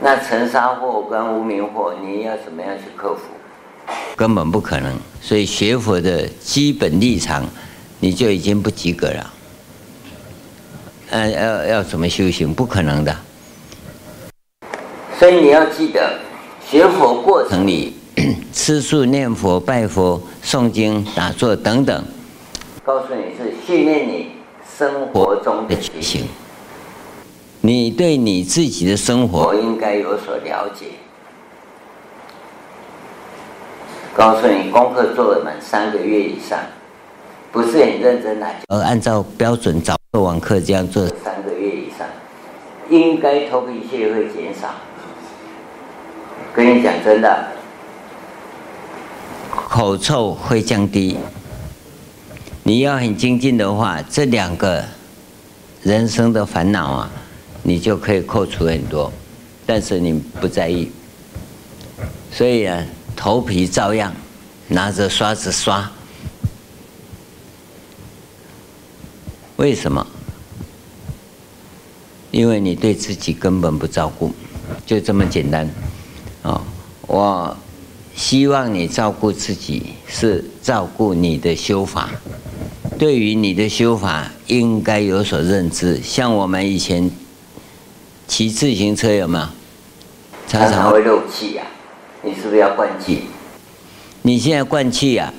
[0.00, 3.92] 那尘沙祸跟无明祸，你要怎么样去克服？
[4.16, 4.90] 根本不可能。
[5.20, 7.44] 所以学佛的基本立场，
[8.00, 9.34] 你就已经不及格了。
[11.10, 12.52] 嗯，要要怎么修行？
[12.52, 13.16] 不可能的。
[15.18, 16.18] 所以你要记得，
[16.68, 17.96] 学佛过程里，
[18.52, 22.04] 吃素、念佛、拜佛、诵经、打坐等等，
[22.84, 24.32] 告诉你是训练你
[24.76, 26.26] 生活中的觉醒。
[27.62, 30.86] 你对你自己的生活应该有所了解。
[34.14, 36.58] 告诉你，功课做了满三个月以上，
[37.50, 39.95] 不是很认真来，而按照标准找。
[40.12, 42.06] 做网课这样做三个月以上，
[42.88, 44.70] 应该头皮屑会减少。
[46.54, 47.48] 跟你讲真的，
[49.50, 51.18] 口臭会降低。
[52.62, 54.82] 你要很精进的话，这两个
[55.82, 57.10] 人生的烦恼啊，
[57.62, 59.12] 你就可以扣除很多，
[59.66, 60.90] 但是你不在意，
[62.32, 62.82] 所以啊，
[63.14, 64.12] 头皮照样
[64.68, 65.90] 拿着刷子刷。
[69.56, 70.06] 为什么？
[72.30, 74.34] 因为你对自己根本不照顾，
[74.84, 75.66] 就这么简单。
[76.42, 76.60] 哦，
[77.06, 77.56] 我
[78.14, 82.10] 希望你照顾自己，是照顾你的修法。
[82.98, 86.02] 对于你的修法，应该有所认知。
[86.02, 87.10] 像我们以前
[88.26, 89.46] 骑自行车，有没有？
[90.46, 91.62] 常常会漏气呀，
[92.22, 93.22] 你是不是要灌气？
[94.22, 95.32] 你现在灌气呀，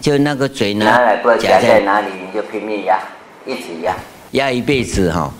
[0.00, 2.98] 就那个嘴拿来不知道夹在哪里，你就拼命压。
[3.46, 3.94] 一起压
[4.32, 5.32] 压一辈子哈，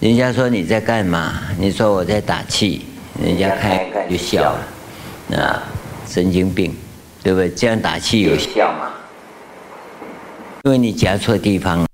[0.00, 1.42] 人家说你在干嘛？
[1.58, 2.84] 你说我在打气，
[3.22, 5.62] 人家看一看就笑了，啊，
[6.08, 6.74] 神经病，
[7.22, 7.48] 对不对？
[7.50, 8.90] 这样打气有效吗？
[10.64, 11.86] 因为你夹错地方，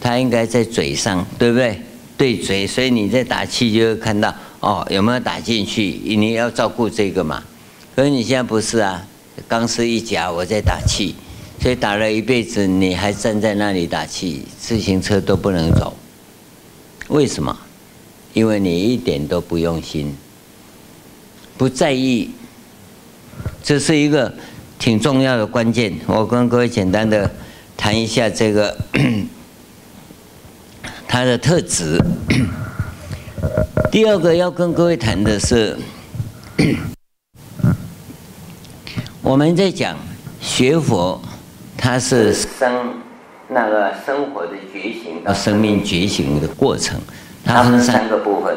[0.00, 1.80] 他应该在嘴上，对不对？
[2.16, 5.82] 对嘴，所以你在打气就会看到哦，有没有打进去？
[5.82, 7.42] 你要照顾这个嘛。
[7.94, 9.06] 可是你现在不是啊，
[9.46, 11.14] 钢丝一夹，我在打气。
[11.60, 15.96] 所以打了一辈子，你还站在那里打气，自行车都不能走。
[17.08, 17.58] 为什么？
[18.32, 20.16] 因为你一点都不用心，
[21.56, 22.30] 不在意。
[23.64, 24.32] 这是一个
[24.78, 25.98] 挺重要的关键。
[26.06, 27.28] 我跟各位简单的
[27.76, 28.76] 谈一下这个
[31.08, 31.98] 他的特质。
[33.90, 35.76] 第二个要跟各位谈的是，
[39.22, 39.98] 我们在讲
[40.40, 41.20] 学佛。
[41.86, 42.94] 它是生
[43.46, 47.00] 那个生活的觉醒到生命觉醒的过程，
[47.44, 48.56] 它分三个部分：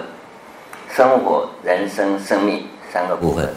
[0.96, 3.48] 生活、人生、生命三个部分。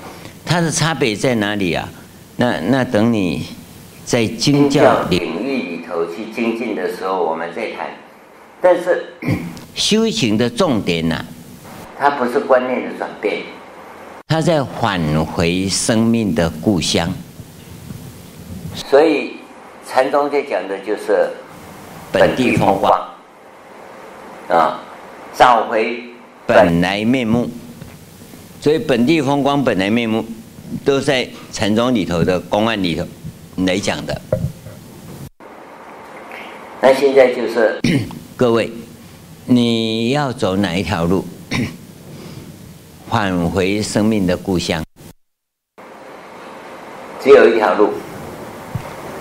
[0.45, 1.89] 它的差别在哪里啊？
[2.37, 3.47] 那那等你
[4.05, 7.87] 在经教领域里头去精进的时候，我们再谈。
[8.61, 9.07] 但是
[9.75, 11.25] 修行的重点呢、啊，
[11.99, 13.39] 它不是观念的转变，
[14.29, 17.11] 它在返回生命的故乡，
[18.75, 19.39] 所以。
[19.95, 21.29] 禅宗在讲的就是
[22.11, 22.91] 本地风光
[24.49, 24.81] 啊，
[25.35, 26.03] 找回
[26.47, 27.47] 本来面目。
[28.59, 30.25] 所以本地风光、本来面目，
[30.83, 33.07] 都在禅宗里头的公案里头
[33.67, 34.19] 来讲的。
[36.81, 37.79] 那现在就是
[38.35, 38.73] 各位，
[39.45, 41.23] 你要走哪一条路？
[43.11, 44.83] 返回生命的故乡，
[47.21, 47.93] 只有一条路。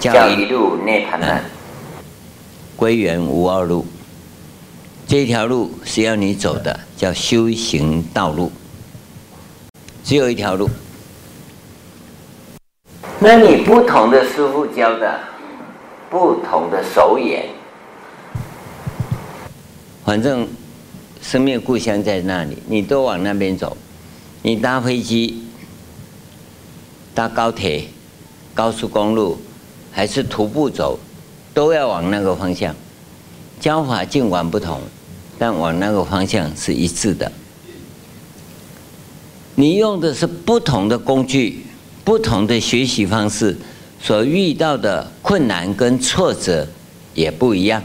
[0.02, 1.44] 叫一路涅盘门，
[2.76, 3.86] 归元无二路。
[5.08, 8.52] 这条路是要你走的，叫修行道路。
[10.04, 10.68] 只有一条路。
[13.20, 15.20] 那你不同的师傅教的，
[16.10, 17.46] 不同的手眼，
[20.04, 20.48] 反正
[21.22, 23.78] 生命故乡在那里，你都往那边走。
[24.42, 25.46] 你搭飞机、
[27.14, 27.86] 搭高铁、
[28.56, 29.40] 高速公路。
[29.92, 30.98] 还是徒步走，
[31.54, 32.76] 都要往那个方向。
[33.60, 34.82] 教法尽管不同，
[35.38, 37.32] 但往那个方向是一致的。
[39.56, 41.66] 你用的是不同的工具，
[42.04, 43.56] 不同的学习方式，
[44.02, 46.68] 所遇到的困难跟挫折
[47.14, 47.84] 也不一样，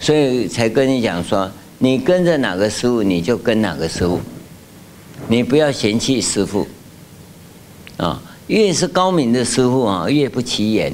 [0.00, 4.20] 所以才跟你讲说，你跟着哪个师傅，你就跟哪个师傅，
[5.26, 6.66] 你不要嫌弃师傅。
[7.98, 10.92] 啊，越是高明的师傅啊，越不起眼。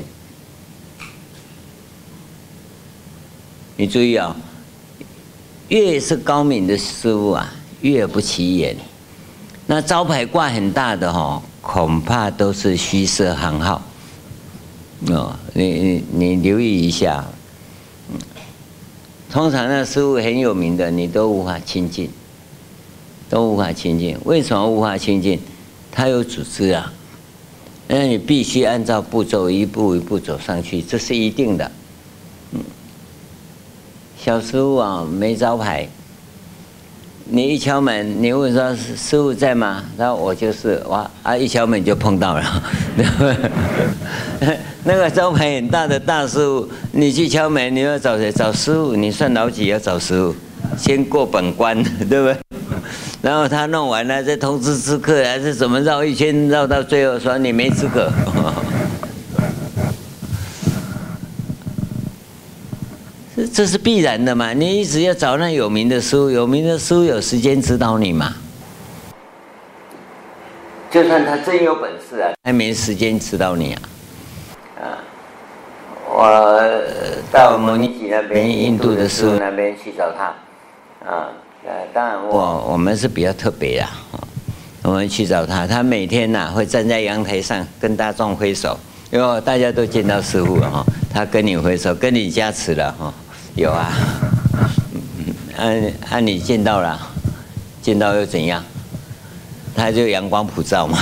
[3.77, 4.37] 你注意啊、
[5.68, 8.77] 越是高明的师傅啊，越不起眼。
[9.66, 13.83] 那招牌挂很大的哈、哦，恐怕都是虚设行号。
[15.09, 17.25] 哦，你你你留意一下。
[19.29, 22.09] 通常那师傅很有名的，你都无法亲近，
[23.29, 24.16] 都无法亲近。
[24.25, 25.41] 为什么无法亲近？
[25.91, 26.93] 他有组织啊，
[27.89, 31.72] 那你必须按照步骤一步一步走上去，这是一定的。
[34.25, 35.87] 小师傅啊，没招牌。
[37.27, 39.85] 你一敲门，你问说师傅在吗？
[39.99, 42.62] 然后我就是哇啊，一敲门就碰到了。
[44.83, 48.33] 那个招牌很大的大师傅，你去敲门，你要找谁？
[48.33, 48.97] 找师傅。
[48.97, 50.35] 你算老几要找师傅？
[50.79, 51.77] 先过本关，
[52.09, 52.35] 对不对？
[53.20, 58.11] 然后他弄完了，再通知知客，还是怎么绕一圈绕到最后说你没资格。
[63.53, 64.53] 这是必然的嘛？
[64.53, 68.32] 你一直要找那有名的书，有名的书有时间指导你嘛？
[70.90, 73.82] 就算他真有本事啊，还没时间指导你啊！
[74.80, 75.03] 啊，
[76.09, 76.72] 我我
[77.32, 80.26] 到摩尼吉那边，印度的师父那边去找他，
[81.05, 81.32] 啊，
[81.66, 83.88] 呃，当然我我们是比较特别的，
[84.82, 88.78] 我们去找他，他每天呐会站在阳台上跟大众挥手，
[89.11, 93.12] 因为大家都见到师傅了哈，他跟你挥手，跟你加持了哈，
[93.57, 93.92] 有啊，
[95.57, 97.00] 按 按你见到了，
[97.80, 98.64] 见到又怎样？
[99.76, 100.98] 他就阳光普照嘛。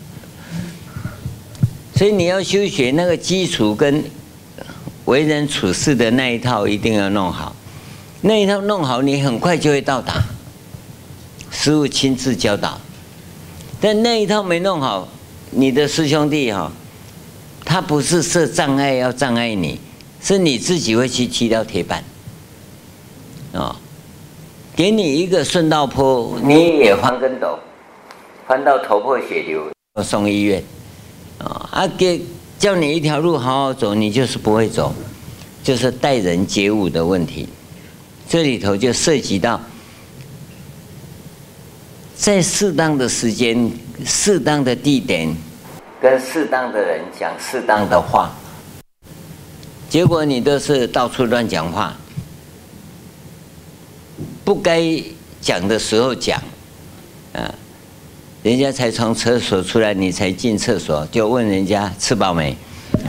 [1.94, 4.04] 所以你要修学那个基础跟
[5.04, 7.54] 为人处事的那一套一定要弄好，
[8.22, 10.22] 那一套弄好，你很快就会到达。
[11.50, 12.80] 师父亲自教导，
[13.80, 15.08] 但那一套没弄好，
[15.50, 16.72] 你的师兄弟哈，
[17.64, 19.80] 他不是设障碍要障碍你，
[20.20, 22.02] 是你自己会去踢到铁板。
[23.52, 23.74] 啊，
[24.74, 27.58] 给你一个顺道坡，你也翻跟斗，
[28.46, 29.62] 翻到头破血流，
[30.02, 30.62] 送医院。
[31.38, 32.20] 啊，给
[32.58, 34.94] 叫你一条路好好走，你就是不会走，
[35.62, 37.48] 就是待人接物的问题。
[38.28, 39.60] 这里头就涉及到，
[42.16, 43.70] 在适当的时间、
[44.04, 45.34] 适当的地点，
[46.00, 48.34] 跟适当的人讲适当的话，
[49.88, 51.96] 结果你都是到处乱讲话，
[54.44, 54.82] 不该
[55.40, 56.42] 讲的时候讲，
[57.32, 57.54] 啊。
[58.42, 62.56] 人家才从厕所出来，你才进厕所，就问人家吃饱没？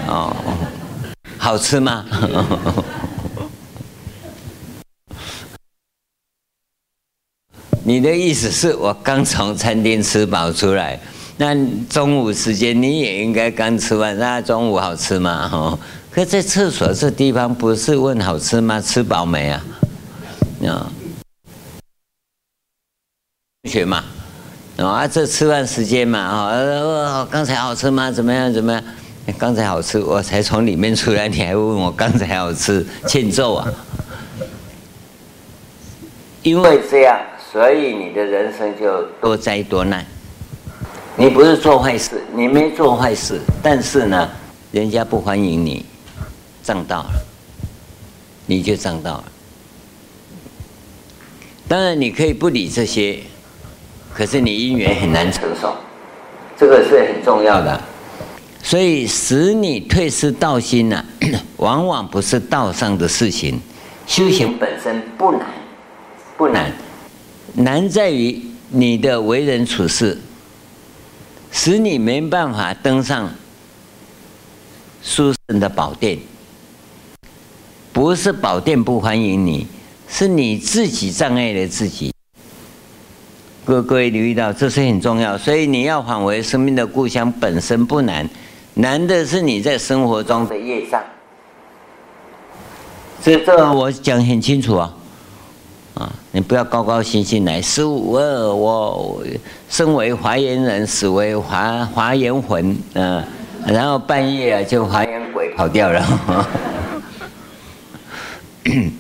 [0.08, 0.36] 哦，
[1.38, 2.04] 好吃吗？
[7.84, 11.00] 你的意思是我刚从餐厅吃饱出来，
[11.38, 11.56] 那
[11.88, 15.50] 中午时间你也应该刚吃完，那中午好吃吗？
[15.54, 15.80] 哦，
[16.18, 18.82] 可在厕所这地方不是问好吃吗？
[18.82, 19.64] 吃饱没啊？
[20.66, 20.90] 啊，
[23.70, 24.04] 学嘛。
[24.78, 28.10] 啊，这吃饭时间嘛，啊，刚才好吃吗？
[28.10, 28.52] 怎么样？
[28.52, 28.84] 怎么样？
[29.38, 32.84] 刚才好吃，我才从里面出来，你还问我刚才好吃？
[33.06, 33.72] 欠揍啊！
[36.42, 37.16] 因为这样，
[37.52, 40.04] 所以你的人生就多灾多难。
[41.16, 44.28] 你不是做坏事，你没做坏事，但是呢，
[44.72, 45.86] 人家不欢迎你，
[46.68, 47.26] 障道了，
[48.46, 49.24] 你就障道了。
[51.66, 53.20] 当然，你可以不理这些。
[54.14, 55.74] 可是你因缘很难成熟，
[56.58, 57.82] 这个是很重要的，
[58.62, 61.06] 所以使你退失道心呢、啊，
[61.56, 63.62] 往往不是道上的事情，
[64.06, 65.48] 修行本身不难，
[66.36, 66.74] 不难，
[67.54, 68.42] 难在于
[68.72, 70.20] 你的为人处事，
[71.50, 73.30] 使你没办法登上
[75.04, 76.18] 殊胜的宝殿，
[77.98, 79.66] 不是宝殿不欢迎你，
[80.08, 82.14] 是你自己障碍了自己。
[83.66, 88.30] 各各位留意到，这是很重要，所以你要返回生命的故乡本身不难，
[88.76, 91.02] 难的是你在生活中的业障。
[93.20, 94.94] 所以这我讲很清楚啊，
[95.96, 99.24] 啊，你不要高高兴兴来，师父我我
[99.68, 103.24] 身为华严人，死为华华严魂，嗯、
[103.66, 106.48] 然后半夜啊就华严鬼跑掉了。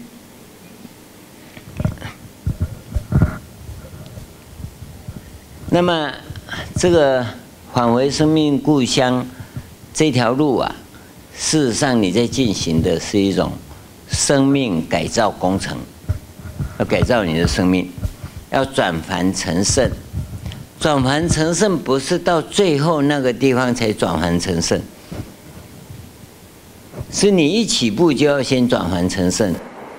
[5.69, 6.09] 那么，
[6.75, 7.25] 这个
[7.73, 9.27] 返回生命故乡
[9.93, 10.73] 这条路啊，
[11.35, 13.51] 事实上你在进行的是一种
[14.09, 15.77] 生命改造工程，
[16.79, 17.91] 要改造你的生命，
[18.49, 19.91] 要转凡成圣。
[20.79, 24.81] 转凡成圣不是到最后那个地方才转凡成圣，
[27.11, 29.53] 是你一起步就要先转凡成圣。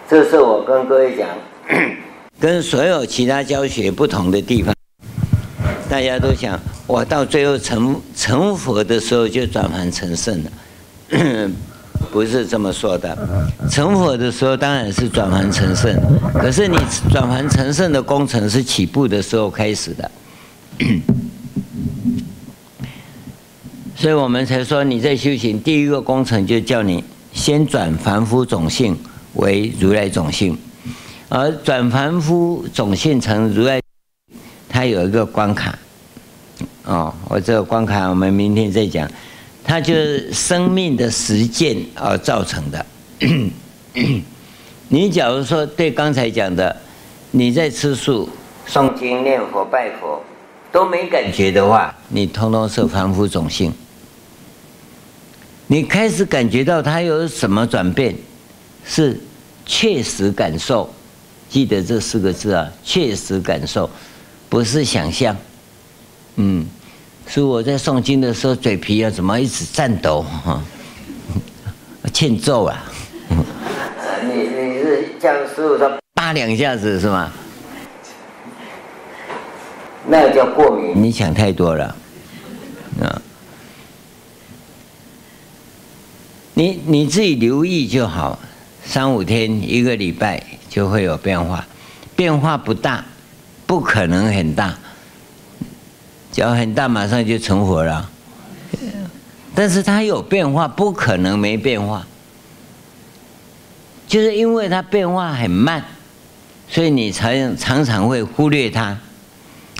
[0.08, 1.28] 这是我跟各位讲，
[2.38, 4.74] 跟所有其他教学不同的地方。
[5.88, 10.50] 大家都想，我到最后成成佛的时候就转凡成圣了，
[12.12, 13.16] 不是这么说的。
[13.70, 15.94] 成佛的时候当然是转凡成圣，
[16.34, 16.76] 可是你
[17.10, 20.10] 转凡成圣的工程是起步的时候开始的，
[23.98, 28.96] 所以我们才说你在修行第一个工程就叫你先转凡夫种性
[29.34, 30.56] 为如来种性，
[31.28, 33.80] 而转凡夫种性成如来。
[34.68, 35.76] 它有一个关卡，
[36.84, 39.10] 哦，我这个关卡我们明天再讲。
[39.64, 42.86] 它就是生命的实践而造成的。
[44.86, 46.76] 你假如说对刚才讲的，
[47.32, 48.28] 你在吃素、
[48.68, 50.22] 诵经、念佛、拜佛
[50.70, 53.72] 都没感觉的话，你通通是凡夫种性。
[55.70, 58.16] 你开始感觉到它有什么转变，
[58.86, 59.20] 是
[59.66, 60.90] 确实感受，
[61.50, 63.88] 记得这四个字啊，确实感受。
[64.48, 65.36] 不是想象，
[66.36, 66.66] 嗯，
[67.26, 70.62] 所以我在诵经的时候，嘴皮啊怎么一直颤抖哈？
[72.14, 72.82] 欠揍啊！
[74.24, 77.30] 你你是叫师傅说扒两下子是吗？
[80.06, 80.94] 那叫过敏。
[80.94, 81.94] 你想太多了，
[83.02, 83.22] 啊！
[86.58, 88.36] 你你自己留意就好，
[88.84, 91.64] 三五天一个礼拜就会有变化，
[92.16, 93.04] 变化不大，
[93.64, 94.76] 不可能很大。
[96.32, 98.10] 只要很大，马上就成活了。
[99.54, 102.04] 但是它有变化，不可能没变化。
[104.08, 105.84] 就是因为它变化很慢，
[106.68, 108.98] 所以你常常常会忽略它。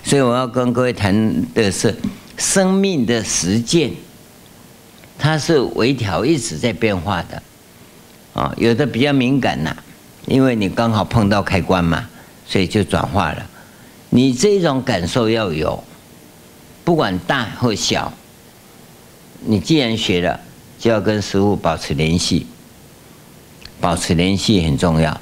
[0.05, 1.93] 所以我要跟各位谈的是
[2.37, 3.91] 生命的实践，
[5.19, 7.43] 它是微调一直在变化的。
[8.35, 9.77] 啊，有的比较敏感呐，
[10.27, 12.09] 因为你刚好碰到开关嘛，
[12.47, 13.45] 所以就转化了。
[14.11, 15.83] 你这种感受要有。
[16.85, 18.11] 不管大或小，
[19.45, 20.41] 你既然学了，
[20.79, 22.47] 就要跟师父保持联系，
[23.79, 25.21] 保持联系很重要。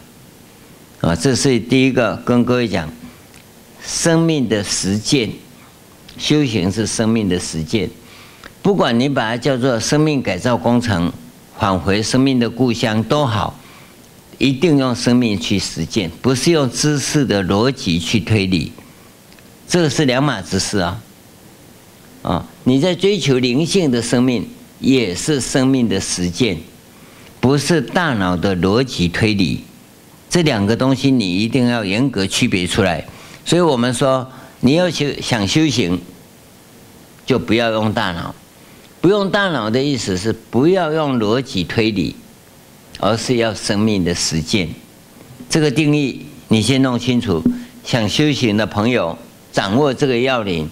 [1.01, 2.89] 啊，这是第一个跟各位讲，
[3.83, 5.33] 生命的实践，
[6.19, 7.91] 修行是生命的实践。
[8.67, 11.13] 不管你把它叫做生命改造工程，
[11.57, 13.57] 返回生命的故乡都好，
[14.39, 18.73] 一定用生命去实践，不是用知识的逻辑去推理，
[19.69, 21.01] 这个是两码子事啊。
[22.23, 24.45] 啊，你在追求灵性的生命，
[24.81, 26.59] 也是生命的实践，
[27.39, 29.63] 不是大脑的逻辑推理。
[30.29, 33.07] 这两个东西你一定要严格区别出来。
[33.45, 36.01] 所以我们说，你要修想修行，
[37.25, 38.35] 就不要用大脑。
[39.01, 42.17] 不用大脑的意思是不要用逻辑推理，
[42.99, 44.69] 而是要生命的实践。
[45.49, 47.43] 这个定义你先弄清楚。
[47.85, 49.17] 想修行的朋友，
[49.53, 50.69] 掌握这个要领，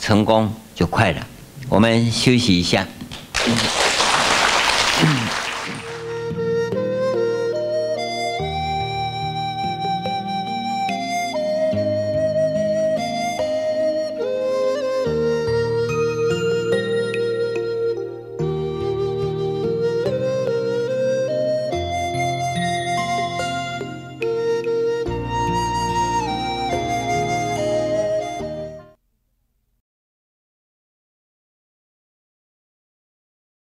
[0.00, 0.52] 成功。
[0.74, 1.26] 就快了，
[1.68, 2.86] 我们休息一下。